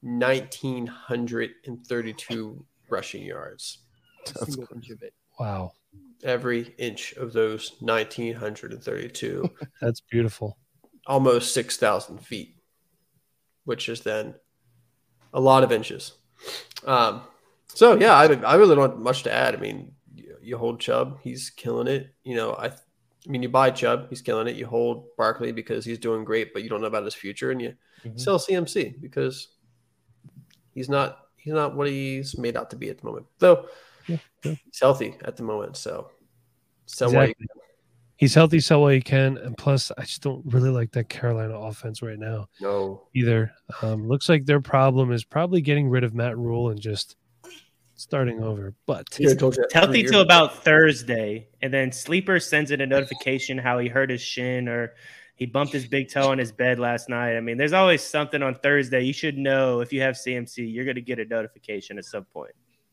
1,932 0.02 2.64
rushing 2.88 3.22
yards. 3.22 3.78
That's 4.26 4.54
Single 4.54 4.66
inch 4.74 4.90
of 4.90 5.02
it. 5.02 5.14
Wow, 5.38 5.72
Every 6.22 6.74
inch 6.78 7.12
of 7.14 7.32
those 7.32 7.76
1,932, 7.80 9.50
that's 9.80 10.00
beautiful. 10.00 10.58
almost 11.06 11.54
6,000 11.54 12.18
feet, 12.18 12.56
which 13.64 13.88
is 13.88 14.00
then 14.02 14.34
a 15.32 15.40
lot 15.40 15.62
of 15.62 15.72
inches. 15.72 16.12
Um, 16.86 17.22
so 17.68 17.98
yeah, 17.98 18.14
I, 18.14 18.24
I 18.42 18.54
really 18.54 18.74
don't 18.74 18.90
have 18.90 18.98
much 18.98 19.22
to 19.24 19.32
add. 19.32 19.54
I 19.54 19.58
mean, 19.58 19.92
you, 20.14 20.36
you 20.42 20.58
hold 20.58 20.80
Chubb, 20.80 21.18
he's 21.22 21.50
killing 21.50 21.86
it. 21.86 22.14
You 22.24 22.34
know, 22.36 22.54
I, 22.54 22.66
I 22.66 23.28
mean, 23.28 23.42
you 23.42 23.48
buy 23.48 23.70
Chubb, 23.70 24.08
he's 24.08 24.22
killing 24.22 24.48
it. 24.48 24.56
You 24.56 24.66
hold 24.66 25.08
Barkley 25.16 25.52
because 25.52 25.84
he's 25.84 25.98
doing 25.98 26.24
great, 26.24 26.52
but 26.52 26.62
you 26.62 26.68
don't 26.68 26.80
know 26.80 26.86
about 26.86 27.04
his 27.04 27.14
future, 27.14 27.50
and 27.50 27.60
you 27.60 27.74
Mhm. 28.04 28.18
sell 28.18 28.38
CMC 28.38 29.00
because 29.00 29.48
he's 30.72 30.88
not 30.88 31.18
he's 31.36 31.52
not 31.52 31.76
what 31.76 31.86
he's 31.86 32.38
made 32.38 32.56
out 32.56 32.70
to 32.70 32.76
be 32.76 32.88
at 32.88 32.98
the 32.98 33.06
moment. 33.06 33.26
Though 33.38 33.66
Yeah, 34.06 34.16
yeah. 34.42 34.54
he's 34.64 34.80
healthy 34.80 35.16
at 35.24 35.36
the 35.36 35.42
moment, 35.42 35.76
so 35.76 36.10
sell 36.86 37.08
Exactly. 37.10 37.46
He's 38.20 38.34
healthy, 38.34 38.60
so 38.60 38.80
well 38.80 38.90
he 38.90 39.00
can, 39.00 39.38
and 39.38 39.56
plus, 39.56 39.90
I 39.96 40.02
just 40.02 40.20
don't 40.20 40.44
really 40.44 40.68
like 40.68 40.92
that 40.92 41.08
Carolina 41.08 41.54
offense 41.54 42.02
right 42.02 42.18
now 42.18 42.48
No, 42.60 43.06
either. 43.14 43.50
Um, 43.80 44.06
looks 44.06 44.28
like 44.28 44.44
their 44.44 44.60
problem 44.60 45.10
is 45.10 45.24
probably 45.24 45.62
getting 45.62 45.88
rid 45.88 46.04
of 46.04 46.12
Matt 46.12 46.36
Rhule 46.36 46.68
and 46.68 46.78
just 46.78 47.16
starting 47.94 48.42
over. 48.42 48.74
But 48.84 49.06
He's 49.14 49.34
told 49.36 49.56
you 49.56 49.62
that 49.62 49.72
three 49.72 49.80
Healthy 49.80 49.98
years 50.00 50.10
till 50.10 50.20
about 50.20 50.62
Thursday, 50.62 51.48
and 51.62 51.72
then 51.72 51.92
Sleeper 51.92 52.38
sends 52.38 52.72
in 52.72 52.82
a 52.82 52.86
notification 52.86 53.56
how 53.56 53.78
he 53.78 53.88
hurt 53.88 54.10
his 54.10 54.20
shin 54.20 54.68
or 54.68 54.92
he 55.36 55.46
bumped 55.46 55.72
his 55.72 55.86
big 55.88 56.10
toe 56.10 56.30
on 56.30 56.36
his 56.36 56.52
bed 56.52 56.78
last 56.78 57.08
night. 57.08 57.38
I 57.38 57.40
mean, 57.40 57.56
there's 57.56 57.72
always 57.72 58.02
something 58.02 58.42
on 58.42 58.54
Thursday. 58.56 59.00
You 59.00 59.14
should 59.14 59.38
know 59.38 59.80
if 59.80 59.94
you 59.94 60.02
have 60.02 60.16
CMC, 60.16 60.70
you're 60.70 60.84
going 60.84 60.96
to 60.96 61.00
get 61.00 61.18
a 61.18 61.24
notification 61.24 61.96
at 61.96 62.04
some 62.04 62.26
point. 62.26 62.52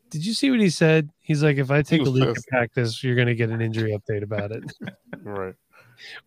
Did 0.09 0.25
you 0.25 0.33
see 0.33 0.49
what 0.51 0.59
he 0.59 0.69
said? 0.69 1.09
He's 1.19 1.43
like, 1.43 1.57
if 1.57 1.69
I 1.71 1.81
take 1.81 2.01
a 2.01 2.09
leak 2.09 2.29
of 2.29 2.43
practice, 2.47 3.03
you're 3.03 3.15
going 3.15 3.27
to 3.27 3.35
get 3.35 3.49
an 3.49 3.61
injury 3.61 3.97
update 3.97 4.23
about 4.23 4.51
it. 4.51 4.63
Right. 5.23 5.55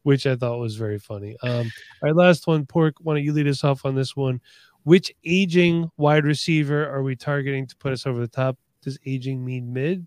which 0.03 0.27
I 0.27 0.37
thought 0.37 0.59
was 0.59 0.77
very 0.77 0.99
funny. 0.99 1.37
Um, 1.43 1.71
all 2.03 2.11
right, 2.11 2.14
last 2.14 2.47
one, 2.47 2.66
Pork. 2.66 2.97
Why 3.01 3.14
don't 3.14 3.25
you 3.25 3.33
lead 3.33 3.49
us 3.49 3.64
off 3.64 3.87
on 3.87 3.95
this 3.95 4.14
one? 4.14 4.40
Which 4.83 5.11
aging 5.25 5.88
wide 5.97 6.25
receiver 6.25 6.87
are 6.87 7.03
we 7.03 7.16
targeting 7.16 7.66
to 7.66 7.77
put 7.77 7.93
us 7.93 8.07
over 8.07 8.21
the 8.21 8.29
top? 8.29 8.59
Does 8.83 8.99
aging 9.07 9.43
mean 9.43 9.73
mid? 9.73 10.07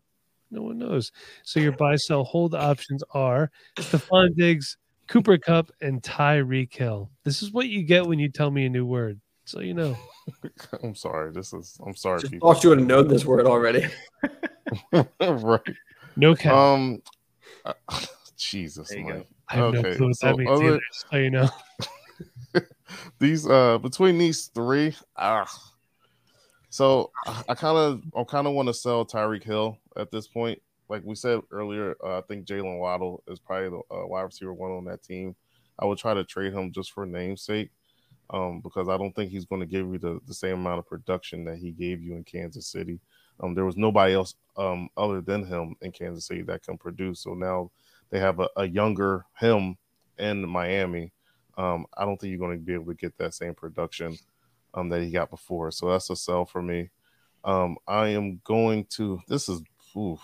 No 0.52 0.62
one 0.62 0.78
knows. 0.78 1.12
So 1.44 1.60
your 1.60 1.72
buy, 1.72 1.96
sell, 1.96 2.24
hold 2.24 2.54
options 2.54 3.04
are 3.16 3.50
Stefon 3.78 4.36
Diggs, 4.36 4.78
Cooper 5.08 5.40
Kupp, 5.40 5.72
and 5.82 6.04
Tyreek 6.04 6.72
Hill. 6.74 7.10
This 7.24 7.42
is 7.42 7.52
what 7.52 7.68
you 7.68 7.82
get 7.84 8.06
when 8.06 8.20
you 8.20 8.30
tell 8.30 8.52
me 8.52 8.66
a 8.66 8.70
new 8.70 8.86
word. 8.86 9.20
So 9.46 9.60
you 9.60 9.74
know. 9.74 9.96
I'm 10.84 10.96
sorry. 10.96 11.32
This 11.32 11.54
is. 11.54 11.78
I'm 11.86 11.96
sorry, 11.96 12.22
Just 12.22 12.32
people. 12.32 12.54
thought 12.54 12.64
you 12.64 12.70
would 12.70 12.80
have 12.80 12.88
known 12.88 13.08
this 13.08 13.26
word 13.26 13.46
already. 13.46 13.86
right. 15.20 15.62
No 16.16 16.36
cap. 16.36 16.54
Um. 16.54 17.02
uh, 17.66 17.74
Jesus, 18.38 18.90
There 18.90 19.00
you 19.00 19.08
go. 19.08 19.18
Mike. 19.18 19.28
I 19.50 19.56
have 19.56 19.74
no 19.74 19.80
okay, 19.80 19.96
clue 19.96 20.08
what 20.08 20.16
so 20.18 20.28
that 20.28 20.38
means 20.38 20.50
other- 20.50 20.66
either, 20.66 20.82
so 20.92 21.18
you 21.18 21.30
know. 21.30 21.50
These 23.20 23.48
uh 23.48 23.80
between 23.80 24.18
these 24.18 24.48
three, 24.48 24.96
ah. 25.18 25.50
So 26.70 27.12
I- 27.26 27.44
I 27.50 27.56
kind 27.56 27.78
of 27.78 28.02
I 28.16 28.24
kind 28.24 28.48
of 28.48 28.54
want 28.54 28.68
to 28.68 28.74
sell 28.74 29.06
Tyreek 29.06 29.44
Hill 29.44 29.78
at 29.98 30.12
this 30.12 30.28
point. 30.28 30.62
Like 30.90 31.02
we 31.04 31.16
said 31.16 31.42
earlier, 31.52 31.96
uh, 32.04 32.20
I 32.20 32.22
think 32.22 32.46
Jaylen 32.46 32.80
Waddle 32.80 33.24
is 33.28 33.40
probably 33.40 33.70
the 33.70 33.96
uh, 33.96 34.06
wide 34.08 34.22
receiver 34.24 34.54
one 34.54 34.72
on 34.72 34.86
that 34.86 35.02
team. 35.04 35.36
I 35.80 35.86
would 35.86 35.98
try 35.98 36.14
to 36.14 36.24
trade 36.24 36.54
him 36.54 36.72
just 36.72 36.92
for 36.92 37.06
namesake, 37.06 37.72
um, 38.30 38.62
because 38.62 38.90
I 38.90 38.98
don't 38.98 39.14
think 39.16 39.32
he's 39.32 39.46
going 39.46 39.62
to 39.62 39.68
give 39.68 39.88
you 39.88 39.98
the, 39.98 40.20
the 40.28 40.34
same 40.34 40.56
amount 40.56 40.80
of 40.80 40.88
production 40.88 41.44
that 41.46 41.58
he 41.58 41.72
gave 41.72 42.02
you 42.02 42.16
in 42.16 42.24
Kansas 42.24 42.68
City. 42.68 43.00
Um, 43.40 43.54
there 43.54 43.66
was 43.66 43.78
nobody 43.78 44.14
else 44.14 44.36
um, 44.58 44.90
other 44.96 45.22
than 45.22 45.46
him 45.46 45.76
in 45.82 45.92
Kansas 45.92 46.26
City 46.26 46.42
that 46.44 46.64
can 46.64 46.78
produce. 46.78 47.22
So 47.22 47.34
now 47.34 47.72
they 48.10 48.20
have 48.20 48.40
a, 48.40 48.48
a 48.58 48.66
younger 48.66 49.26
him 49.40 49.78
in 50.18 50.48
Miami. 50.48 51.12
Um, 51.58 51.86
I 51.96 52.06
don't 52.06 52.20
think 52.20 52.32
you're 52.32 52.40
going 52.40 52.58
to 52.58 52.66
be 52.66 52.74
able 52.74 52.86
to 52.86 52.94
get 52.94 53.18
that 53.18 53.34
same 53.34 53.54
production 53.54 54.18
um, 54.74 54.90
that 54.90 55.02
he 55.02 55.12
got 55.12 55.30
before. 55.30 55.72
So 55.72 55.90
that's 55.90 56.10
a 56.10 56.16
sell 56.16 56.46
for 56.46 56.62
me. 56.62 56.90
Um, 57.44 57.78
I 57.88 58.10
am 58.10 58.40
going 58.44 58.86
to. 58.92 59.20
This 59.28 59.50
is. 59.50 59.62
Oof, 59.96 60.20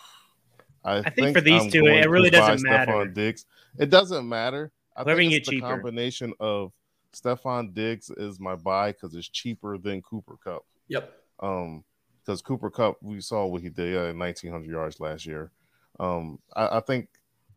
I, 0.83 0.97
I 0.97 1.09
think, 1.11 1.37
for 1.37 1.41
these 1.41 1.61
I'm 1.61 1.69
two, 1.69 1.85
it 1.85 2.09
really 2.09 2.31
doesn't 2.31 2.67
matter. 2.67 2.91
Stefon 2.91 3.13
Diggs. 3.13 3.45
It 3.77 3.91
doesn't 3.91 4.27
matter. 4.27 4.71
I 4.97 5.03
Whoever 5.03 5.19
think 5.19 5.33
it's 5.33 5.47
the 5.47 5.57
cheaper. 5.57 5.67
combination 5.67 6.33
of 6.39 6.71
Stefon 7.13 7.73
Diggs 7.73 8.09
is 8.09 8.39
my 8.39 8.55
buy 8.55 8.91
because 8.91 9.15
it's 9.15 9.29
cheaper 9.29 9.77
than 9.77 10.01
Cooper 10.01 10.35
Kupp. 10.43 10.65
Yep. 10.87 11.11
Um, 11.39 11.83
because 12.25 12.41
Cooper 12.41 12.69
Kupp, 12.69 12.97
we 13.01 13.21
saw 13.21 13.45
what 13.45 13.61
he 13.61 13.69
did 13.69 13.95
at 13.95 14.15
1,900 14.15 14.69
yards 14.69 14.99
last 14.99 15.25
year. 15.25 15.51
Um, 15.99 16.39
I, 16.55 16.77
I 16.77 16.79
think 16.81 17.07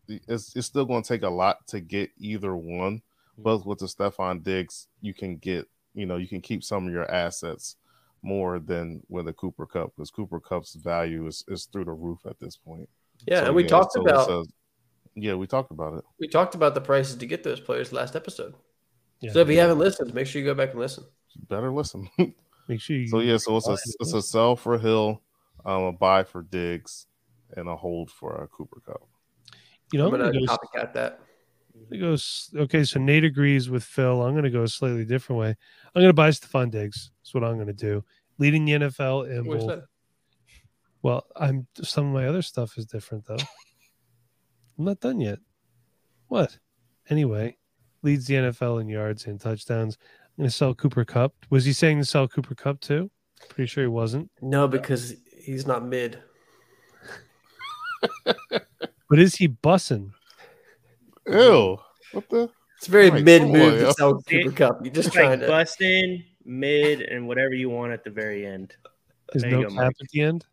it's, 0.08 0.56
it's 0.56 0.66
still 0.66 0.84
going 0.86 1.02
to 1.02 1.08
take 1.08 1.22
a 1.22 1.28
lot 1.28 1.66
to 1.68 1.80
get 1.80 2.10
either 2.18 2.56
one, 2.56 3.02
but 3.36 3.66
with 3.66 3.80
the 3.80 3.86
Stefon 3.86 4.42
Diggs, 4.42 4.88
you 5.02 5.12
can 5.12 5.36
get, 5.36 5.68
you 5.94 6.06
know, 6.06 6.16
you 6.16 6.26
can 6.26 6.40
keep 6.40 6.64
some 6.64 6.86
of 6.86 6.92
your 6.92 7.10
assets 7.10 7.76
more 8.22 8.58
than 8.60 9.02
with 9.08 9.28
a 9.28 9.32
Cooper 9.32 9.66
Kupp 9.66 9.94
because 9.94 10.10
Cooper 10.10 10.40
Kupp's 10.40 10.74
value 10.74 11.26
is, 11.26 11.44
is 11.48 11.66
through 11.66 11.84
the 11.84 11.92
roof 11.92 12.20
at 12.24 12.38
this 12.40 12.56
point. 12.56 12.88
Yeah, 13.26 13.40
So, 13.40 13.46
and 13.46 13.54
we 13.54 13.64
talked 13.64 13.92
so 13.92 14.00
about 14.02 14.26
says- 14.26 14.52
yeah, 15.14 15.34
we 15.34 15.46
talked 15.46 15.70
about 15.70 15.98
it. 15.98 16.04
we 16.18 16.26
talked 16.26 16.54
about 16.54 16.74
the 16.74 16.80
prices 16.80 17.16
to 17.16 17.26
get 17.26 17.42
those 17.44 17.60
players 17.60 17.92
last 17.92 18.16
episode. 18.16 18.54
Yeah. 19.22 19.32
So 19.32 19.40
if 19.40 19.48
you 19.48 19.58
haven't 19.58 19.78
listened, 19.78 20.12
make 20.12 20.26
sure 20.26 20.42
you 20.42 20.46
go 20.46 20.54
back 20.54 20.72
and 20.72 20.80
listen. 20.80 21.04
Better 21.48 21.70
listen. 21.70 22.10
Make 22.68 22.80
sure 22.80 22.96
you. 22.96 23.08
so 23.08 23.18
yeah, 23.20 23.38
so 23.38 23.56
it's 23.56 23.66
a 23.66 23.76
it's 24.00 24.12
a 24.12 24.22
sell 24.22 24.54
for 24.54 24.78
Hill, 24.78 25.20
um, 25.64 25.82
a 25.82 25.92
buy 25.92 26.22
for 26.22 26.42
Diggs, 26.42 27.06
and 27.56 27.68
a 27.68 27.74
hold 27.74 28.10
for 28.10 28.36
a 28.42 28.46
Cooper 28.46 28.80
Kupp. 28.86 29.02
you 29.92 29.98
know, 29.98 30.06
I'm 30.06 30.14
I'm 30.14 30.20
gonna 30.20 30.32
gonna 30.32 30.46
go, 30.46 30.56
copycat 30.56 30.92
that. 30.92 31.20
I'm 31.74 31.84
gonna 31.90 32.00
go 32.00 32.12
s- 32.12 32.50
okay, 32.56 32.84
so 32.84 33.00
Nate 33.00 33.24
agrees 33.24 33.68
with 33.68 33.82
Phil. 33.82 34.22
I'm 34.22 34.32
going 34.32 34.44
to 34.44 34.50
go 34.50 34.62
a 34.62 34.68
slightly 34.68 35.04
different 35.04 35.40
way. 35.40 35.48
I'm 35.48 36.02
going 36.02 36.08
to 36.08 36.14
buy 36.14 36.28
Stefon 36.28 36.70
Diggs. 36.70 37.10
That's 37.20 37.34
what 37.34 37.42
I'm 37.44 37.54
going 37.54 37.66
to 37.66 37.72
do. 37.72 38.04
Leading 38.38 38.64
the 38.64 38.72
NFL 38.72 39.30
in 39.30 39.44
What's 39.44 39.64
both. 39.64 39.68
that? 39.78 39.84
Well, 41.02 41.26
I'm 41.34 41.66
some 41.82 42.06
of 42.06 42.12
my 42.12 42.26
other 42.26 42.42
stuff 42.42 42.78
is 42.78 42.86
different 42.86 43.26
though. 43.26 43.34
I'm 44.78 44.84
not 44.84 45.00
done 45.00 45.20
yet. 45.20 45.38
What? 46.28 46.56
Anyway, 47.10 47.56
leads 48.02 48.26
the 48.26 48.34
NFL 48.34 48.80
in 48.80 48.88
yards 48.88 49.26
and 49.26 49.40
touchdowns. 49.40 49.96
I'm 50.00 50.42
going 50.42 50.50
to 50.50 50.54
sell 50.56 50.74
Cooper 50.74 51.04
Kupp. 51.04 51.34
Was 51.50 51.64
he 51.64 51.72
saying 51.72 51.98
to 51.98 52.04
sell 52.04 52.26
Cooper 52.28 52.54
Kupp 52.54 52.80
too? 52.80 53.10
Pretty 53.48 53.66
sure 53.68 53.84
he 53.84 53.88
wasn't. 53.88 54.30
No, 54.40 54.66
because 54.68 55.14
he's 55.36 55.66
not 55.66 55.84
mid. 55.84 56.18
But 59.08 59.18
is 59.18 59.34
he 59.36 59.46
bussing? 59.48 60.12
Ew! 61.28 61.76
What 62.12 62.28
the? 62.30 62.48
It's 62.78 62.88
a 62.88 62.90
very 62.90 63.10
My 63.10 63.20
mid 63.20 63.42
oh, 63.42 63.46
move 63.48 63.74
boy. 63.74 63.80
to 63.80 63.92
sell 63.92 64.22
See? 64.22 64.42
Cooper 64.42 64.56
Kupp. 64.56 64.78
You're 64.84 64.94
just 64.94 65.08
It's 65.08 65.14
trying 65.14 65.30
like 65.30 65.40
to. 65.40 65.46
busting, 65.48 66.24
mid, 66.46 67.02
and 67.02 67.28
whatever 67.28 67.52
you 67.52 67.68
want 67.68 67.92
at 67.92 68.04
the 68.04 68.10
very 68.10 68.46
end. 68.46 68.74
There's 69.30 69.42
There 69.42 69.50
no 69.52 69.62
go, 69.64 69.68
cap 69.68 69.76
Mike. 69.76 69.96
at 70.00 70.08
the 70.08 70.20
end. 70.22 70.46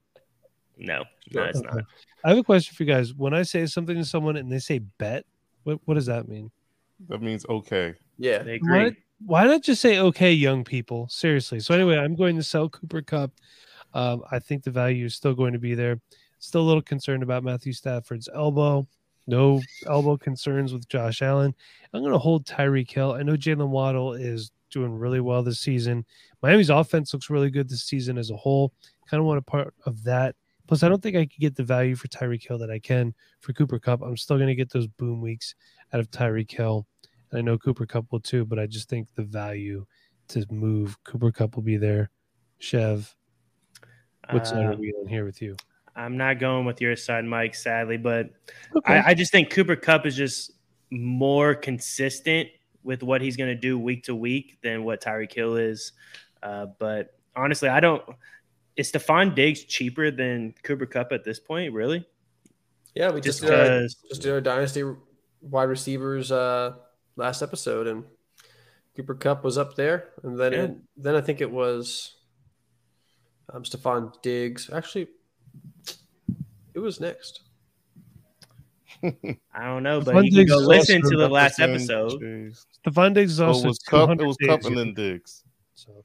No, 0.77 1.05
no, 1.33 1.43
it's 1.43 1.61
not. 1.61 1.83
I 2.25 2.29
have 2.29 2.37
a 2.37 2.43
question 2.43 2.75
for 2.75 2.83
you 2.83 2.89
guys. 2.93 3.13
When 3.13 3.33
I 3.33 3.43
say 3.43 3.65
something 3.65 3.95
to 3.95 4.03
someone 4.03 4.35
and 4.35 4.51
they 4.51 4.59
say 4.59 4.79
bet, 4.79 5.25
what 5.63 5.79
what 5.85 5.93
does 5.93 6.07
that 6.07 6.27
mean? 6.27 6.51
That 7.07 7.21
means 7.21 7.45
okay. 7.47 7.95
Yeah. 8.17 8.43
They 8.43 8.59
Why, 8.59 8.77
agree. 8.77 8.97
why 9.25 9.45
not 9.45 9.63
just 9.63 9.81
say 9.81 9.99
okay, 9.99 10.33
young 10.33 10.63
people? 10.63 11.07
Seriously. 11.09 11.59
So 11.59 11.73
anyway, 11.73 11.97
I'm 11.97 12.15
going 12.15 12.35
to 12.35 12.43
sell 12.43 12.69
Cooper 12.69 13.01
Kupp. 13.01 13.31
Um, 13.93 14.23
I 14.31 14.39
think 14.39 14.63
the 14.63 14.71
value 14.71 15.05
is 15.05 15.15
still 15.15 15.33
going 15.33 15.53
to 15.53 15.59
be 15.59 15.75
there. 15.75 15.99
Still 16.39 16.61
a 16.61 16.67
little 16.67 16.81
concerned 16.81 17.23
about 17.23 17.43
Matthew 17.43 17.73
Stafford's 17.73 18.29
elbow. 18.33 18.87
No 19.27 19.61
elbow 19.87 20.17
concerns 20.17 20.73
with 20.73 20.87
Josh 20.89 21.21
Allen. 21.21 21.53
I'm 21.93 22.01
going 22.01 22.13
to 22.13 22.19
hold 22.19 22.45
Tyreek 22.45 22.89
Hill. 22.91 23.13
I 23.13 23.23
know 23.23 23.33
Jaylen 23.33 23.69
Waddle 23.69 24.13
is 24.13 24.51
doing 24.71 24.91
really 24.91 25.19
well 25.19 25.43
this 25.43 25.59
season. 25.59 26.05
Miami's 26.41 26.69
offense 26.69 27.13
looks 27.13 27.29
really 27.29 27.49
good 27.49 27.69
this 27.69 27.83
season 27.83 28.17
as 28.17 28.31
a 28.31 28.35
whole. 28.35 28.73
Kind 29.09 29.19
of 29.19 29.25
want 29.25 29.39
a 29.39 29.43
part 29.43 29.73
of 29.85 30.03
that. 30.03 30.35
Plus, 30.67 30.83
I 30.83 30.89
don't 30.89 31.01
think 31.01 31.15
I 31.15 31.25
could 31.25 31.39
get 31.39 31.55
the 31.55 31.63
value 31.63 31.95
for 31.95 32.07
Tyreek 32.07 32.47
Hill 32.47 32.59
that 32.59 32.69
I 32.69 32.79
can 32.79 33.13
for 33.41 33.53
Cooper 33.53 33.79
Kupp. 33.79 34.01
I'm 34.01 34.17
still 34.17 34.37
going 34.37 34.49
to 34.49 34.55
get 34.55 34.71
those 34.71 34.87
boom 34.87 35.19
weeks 35.19 35.55
out 35.93 35.99
of 35.99 36.11
Tyreek 36.11 36.51
Hill. 36.51 36.85
And 37.31 37.39
I 37.39 37.41
know 37.41 37.57
Cooper 37.57 37.85
Kupp 37.85 38.11
will 38.11 38.19
too, 38.19 38.45
but 38.45 38.59
I 38.59 38.65
just 38.65 38.89
think 38.89 39.07
the 39.15 39.23
value 39.23 39.85
to 40.29 40.45
move 40.51 41.01
Cooper 41.03 41.31
Kupp 41.31 41.55
will 41.55 41.63
be 41.63 41.77
there. 41.77 42.09
Chev, 42.59 43.15
what 44.31 44.45
side 44.47 44.65
Uh, 44.65 44.73
are 44.73 44.75
we 44.75 44.93
on 44.93 45.07
here 45.07 45.25
with 45.25 45.41
you? 45.41 45.55
I'm 45.95 46.17
not 46.17 46.39
going 46.39 46.65
with 46.65 46.81
your 46.81 46.95
side, 46.95 47.25
Mike, 47.25 47.55
sadly, 47.55 47.97
but 47.97 48.29
Okay. 48.75 48.93
I, 48.93 49.09
I 49.09 49.13
just 49.13 49.31
think 49.31 49.49
Cooper 49.49 49.75
Kupp 49.75 50.05
is 50.05 50.15
just 50.15 50.51
more 50.91 51.55
consistent 51.55 52.49
with 52.83 53.03
what 53.03 53.21
he's 53.21 53.35
going 53.35 53.49
to 53.49 53.59
do 53.59 53.77
week 53.77 54.03
to 54.03 54.15
week 54.15 54.57
than 54.61 54.83
what 54.83 55.01
Tyreek 55.01 55.33
Hill 55.33 55.57
is. 55.57 55.91
Uh, 56.41 56.67
but 56.77 57.17
honestly, 57.35 57.69
I 57.69 57.79
don't. 57.79 58.03
Is 58.75 58.91
Stefon 58.91 59.35
Diggs 59.35 59.65
cheaper 59.65 60.09
than 60.09 60.53
Cooper 60.63 60.85
Kupp 60.85 61.11
at 61.11 61.25
this 61.25 61.39
point? 61.39 61.73
Really? 61.73 62.05
Yeah, 62.95 63.11
we 63.11 63.19
Just 63.19 63.39
just 63.39 63.51
did 63.51 63.51
our, 63.51 63.81
just 63.81 64.21
did 64.21 64.31
our 64.31 64.41
dynasty 64.41 64.83
wide 65.41 65.63
receivers 65.69 66.31
uh, 66.31 66.73
last 67.15 67.41
episode, 67.41 67.87
and 67.87 68.03
Cooper 68.95 69.15
Kupp 69.15 69.43
was 69.43 69.57
up 69.57 69.75
there, 69.75 70.09
and 70.23 70.37
then 70.39 70.53
Yeah. 70.53 70.63
it, 70.63 70.77
then 70.97 71.15
I 71.15 71.21
think 71.21 71.41
it 71.41 71.49
was 71.51 72.15
um, 73.53 73.63
Stefon 73.63 74.13
Diggs. 74.21 74.69
Actually, 74.71 75.07
it 76.73 76.79
was 76.79 76.99
next. 76.99 77.41
I 79.03 79.63
don't 79.65 79.83
know, 79.83 80.01
but 80.01 80.15
Stefon 80.15 80.25
you 80.25 80.31
can 80.31 80.47
go 80.47 80.57
listen 80.57 81.01
to 81.01 81.15
the 81.17 81.29
last 81.29 81.57
Jefferson, 81.57 81.95
episode. 81.95 82.21
Jeez. 82.21 82.65
Stefon 82.85 83.13
Diggs 83.13 83.31
is 83.31 83.37
So 83.37 83.47
also 83.47 83.63
it 83.65 83.67
was 83.67 83.79
Kupp. 83.79 84.09
It 84.19 84.25
was 84.25 84.37
days 84.37 84.49
Kupp 84.49 84.65
and 84.65 84.77
then 84.77 84.93
Diggs. 84.93 85.43
So, 85.75 86.03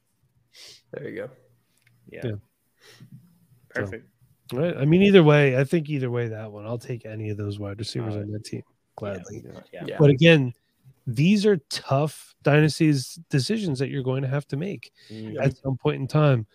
There 0.92 1.08
you 1.08 1.16
go. 1.16 1.30
Yeah. 2.10 2.20
Yeah. 2.24 2.32
Perfect. 3.70 4.06
right. 4.52 4.76
I 4.76 4.84
mean, 4.84 5.02
either 5.02 5.24
way, 5.24 5.58
I 5.58 5.64
think 5.64 5.90
either 5.90 6.10
way 6.10 6.28
that 6.28 6.52
one. 6.52 6.64
I'll 6.66 6.78
take 6.78 7.04
any 7.04 7.30
of 7.30 7.36
those 7.36 7.58
wide 7.58 7.78
receivers 7.80 8.14
Uh, 8.14 8.20
on 8.20 8.30
that 8.30 8.44
team 8.44 8.62
gladly. 8.96 9.42
Yeah. 9.44 9.60
Yeah. 9.72 9.84
Yeah. 9.86 9.96
But 9.98 10.10
again, 10.10 10.52
these 11.06 11.44
are 11.44 11.58
tough 11.70 12.34
dynasties 12.42 13.18
decisions 13.30 13.78
that 13.78 13.90
you're 13.90 14.02
going 14.02 14.22
to 14.22 14.28
have 14.28 14.46
to 14.48 14.56
make. 14.56 14.92
Mm. 15.10 15.40
at 15.40 15.56
some 15.58 15.76
point 15.76 16.00
in 16.00 16.06
time. 16.06 16.46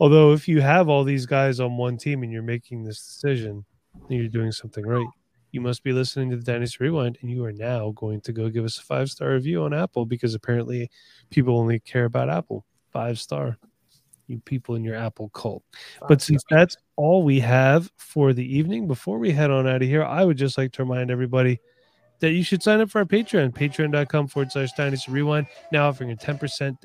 Although, 0.00 0.32
if 0.32 0.48
you 0.48 0.60
have 0.60 0.88
all 0.88 1.04
these 1.04 1.26
guys 1.26 1.60
on 1.60 1.76
one 1.76 1.96
team 1.96 2.22
and 2.22 2.32
you're 2.32 2.42
making 2.42 2.82
this 2.82 3.04
decision, 3.04 3.64
then 4.08 4.18
you're 4.18 4.28
doing 4.28 4.52
something 4.52 4.86
right. 4.86 5.06
You 5.52 5.60
must 5.60 5.84
be 5.84 5.92
listening 5.92 6.30
to 6.30 6.36
the 6.36 6.42
Dynasty 6.42 6.78
Rewind, 6.80 7.18
and 7.20 7.30
you 7.30 7.44
are 7.44 7.52
now 7.52 7.92
going 7.94 8.22
to 8.22 8.32
go 8.32 8.48
give 8.48 8.64
us 8.64 8.78
a 8.78 8.82
five 8.82 9.10
star 9.10 9.32
review 9.32 9.62
on 9.62 9.74
Apple 9.74 10.06
because 10.06 10.34
apparently 10.34 10.90
people 11.30 11.58
only 11.58 11.78
care 11.78 12.06
about 12.06 12.30
Apple. 12.30 12.64
Five 12.90 13.18
star. 13.20 13.58
You 14.28 14.38
people 14.38 14.76
in 14.76 14.84
your 14.84 14.96
Apple 14.96 15.28
cult. 15.30 15.62
But 16.08 16.22
since 16.22 16.42
that's 16.48 16.76
all 16.96 17.22
we 17.22 17.38
have 17.40 17.90
for 17.96 18.32
the 18.32 18.56
evening, 18.56 18.86
before 18.86 19.18
we 19.18 19.30
head 19.30 19.50
on 19.50 19.68
out 19.68 19.82
of 19.82 19.88
here, 19.88 20.04
I 20.04 20.24
would 20.24 20.38
just 20.38 20.56
like 20.56 20.72
to 20.72 20.84
remind 20.84 21.10
everybody 21.10 21.60
that 22.22 22.32
you 22.32 22.44
should 22.44 22.62
sign 22.62 22.80
up 22.80 22.88
for 22.88 23.00
our 23.00 23.04
Patreon, 23.04 23.52
patreon.com 23.52 24.28
forward 24.28 24.52
slash 24.52 24.72
dynasty 24.72 25.10
rewind, 25.10 25.46
now 25.72 25.88
offering 25.88 26.12
a 26.12 26.16
10% 26.16 26.76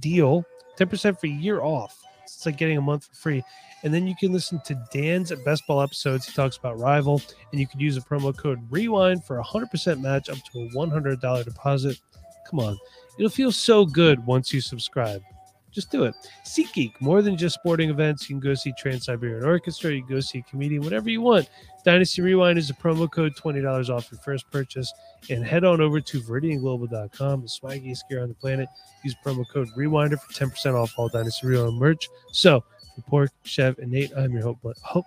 deal, 0.00 0.42
10% 0.78 1.20
for 1.20 1.26
a 1.26 1.30
year 1.30 1.60
off. 1.60 2.02
It's 2.24 2.46
like 2.46 2.56
getting 2.56 2.78
a 2.78 2.80
month 2.80 3.04
for 3.04 3.14
free. 3.14 3.44
And 3.82 3.92
then 3.92 4.06
you 4.06 4.16
can 4.16 4.32
listen 4.32 4.58
to 4.64 4.82
Dan's 4.90 5.32
best 5.44 5.66
ball 5.66 5.82
episodes. 5.82 6.26
He 6.26 6.32
talks 6.32 6.56
about 6.56 6.78
Rival, 6.78 7.20
and 7.52 7.60
you 7.60 7.66
can 7.66 7.78
use 7.78 7.94
the 7.94 8.00
promo 8.00 8.34
code 8.34 8.58
Rewind 8.70 9.22
for 9.22 9.38
a 9.38 9.44
100% 9.44 10.00
match 10.00 10.30
up 10.30 10.38
to 10.52 10.62
a 10.62 10.68
$100 10.70 11.44
deposit. 11.44 12.00
Come 12.48 12.60
on, 12.60 12.78
it'll 13.18 13.30
feel 13.30 13.52
so 13.52 13.84
good 13.84 14.24
once 14.24 14.50
you 14.52 14.62
subscribe. 14.62 15.22
Just 15.72 15.90
do 15.90 16.04
it. 16.04 16.14
SeatGeek, 16.44 16.92
more 17.00 17.22
than 17.22 17.36
just 17.36 17.54
sporting 17.54 17.90
events. 17.90 18.28
You 18.28 18.34
can 18.34 18.40
go 18.40 18.54
see 18.54 18.72
Trans 18.78 19.04
Siberian 19.04 19.44
Orchestra. 19.44 19.92
You 19.92 20.04
can 20.04 20.16
go 20.16 20.20
see 20.20 20.38
a 20.38 20.42
comedian, 20.42 20.82
whatever 20.82 21.10
you 21.10 21.20
want. 21.20 21.48
Dynasty 21.84 22.22
Rewind 22.22 22.58
is 22.58 22.70
a 22.70 22.74
promo 22.74 23.10
code, 23.10 23.34
$20 23.36 23.88
off 23.88 24.10
your 24.10 24.20
first 24.20 24.50
purchase. 24.50 24.92
And 25.28 25.44
head 25.44 25.64
on 25.64 25.80
over 25.80 26.00
to 26.00 26.20
VeridianGlobal.com, 26.20 27.42
the 27.42 27.48
swaggiest 27.48 28.00
gear 28.08 28.22
on 28.22 28.28
the 28.28 28.34
planet. 28.34 28.68
Use 29.04 29.14
promo 29.24 29.44
code 29.52 29.68
Rewinder 29.76 30.20
for 30.20 30.32
10% 30.32 30.74
off 30.74 30.92
all 30.96 31.08
Dynasty 31.08 31.46
Rewind 31.46 31.78
merch. 31.78 32.08
So, 32.32 32.64
for 32.94 33.02
Pork, 33.02 33.30
Chev, 33.44 33.78
and 33.78 33.92
Nate, 33.92 34.12
I'm 34.16 34.32
your 34.32 34.42
hope. 34.42 34.58
hope. 34.82 35.06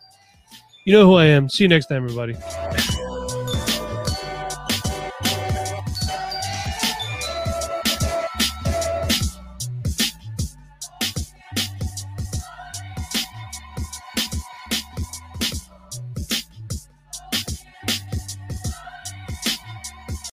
You 0.86 0.94
know 0.94 1.06
who 1.06 1.16
I 1.16 1.26
am. 1.26 1.50
See 1.50 1.64
you 1.64 1.68
next 1.68 1.88
time, 1.88 2.04
everybody. 2.04 2.36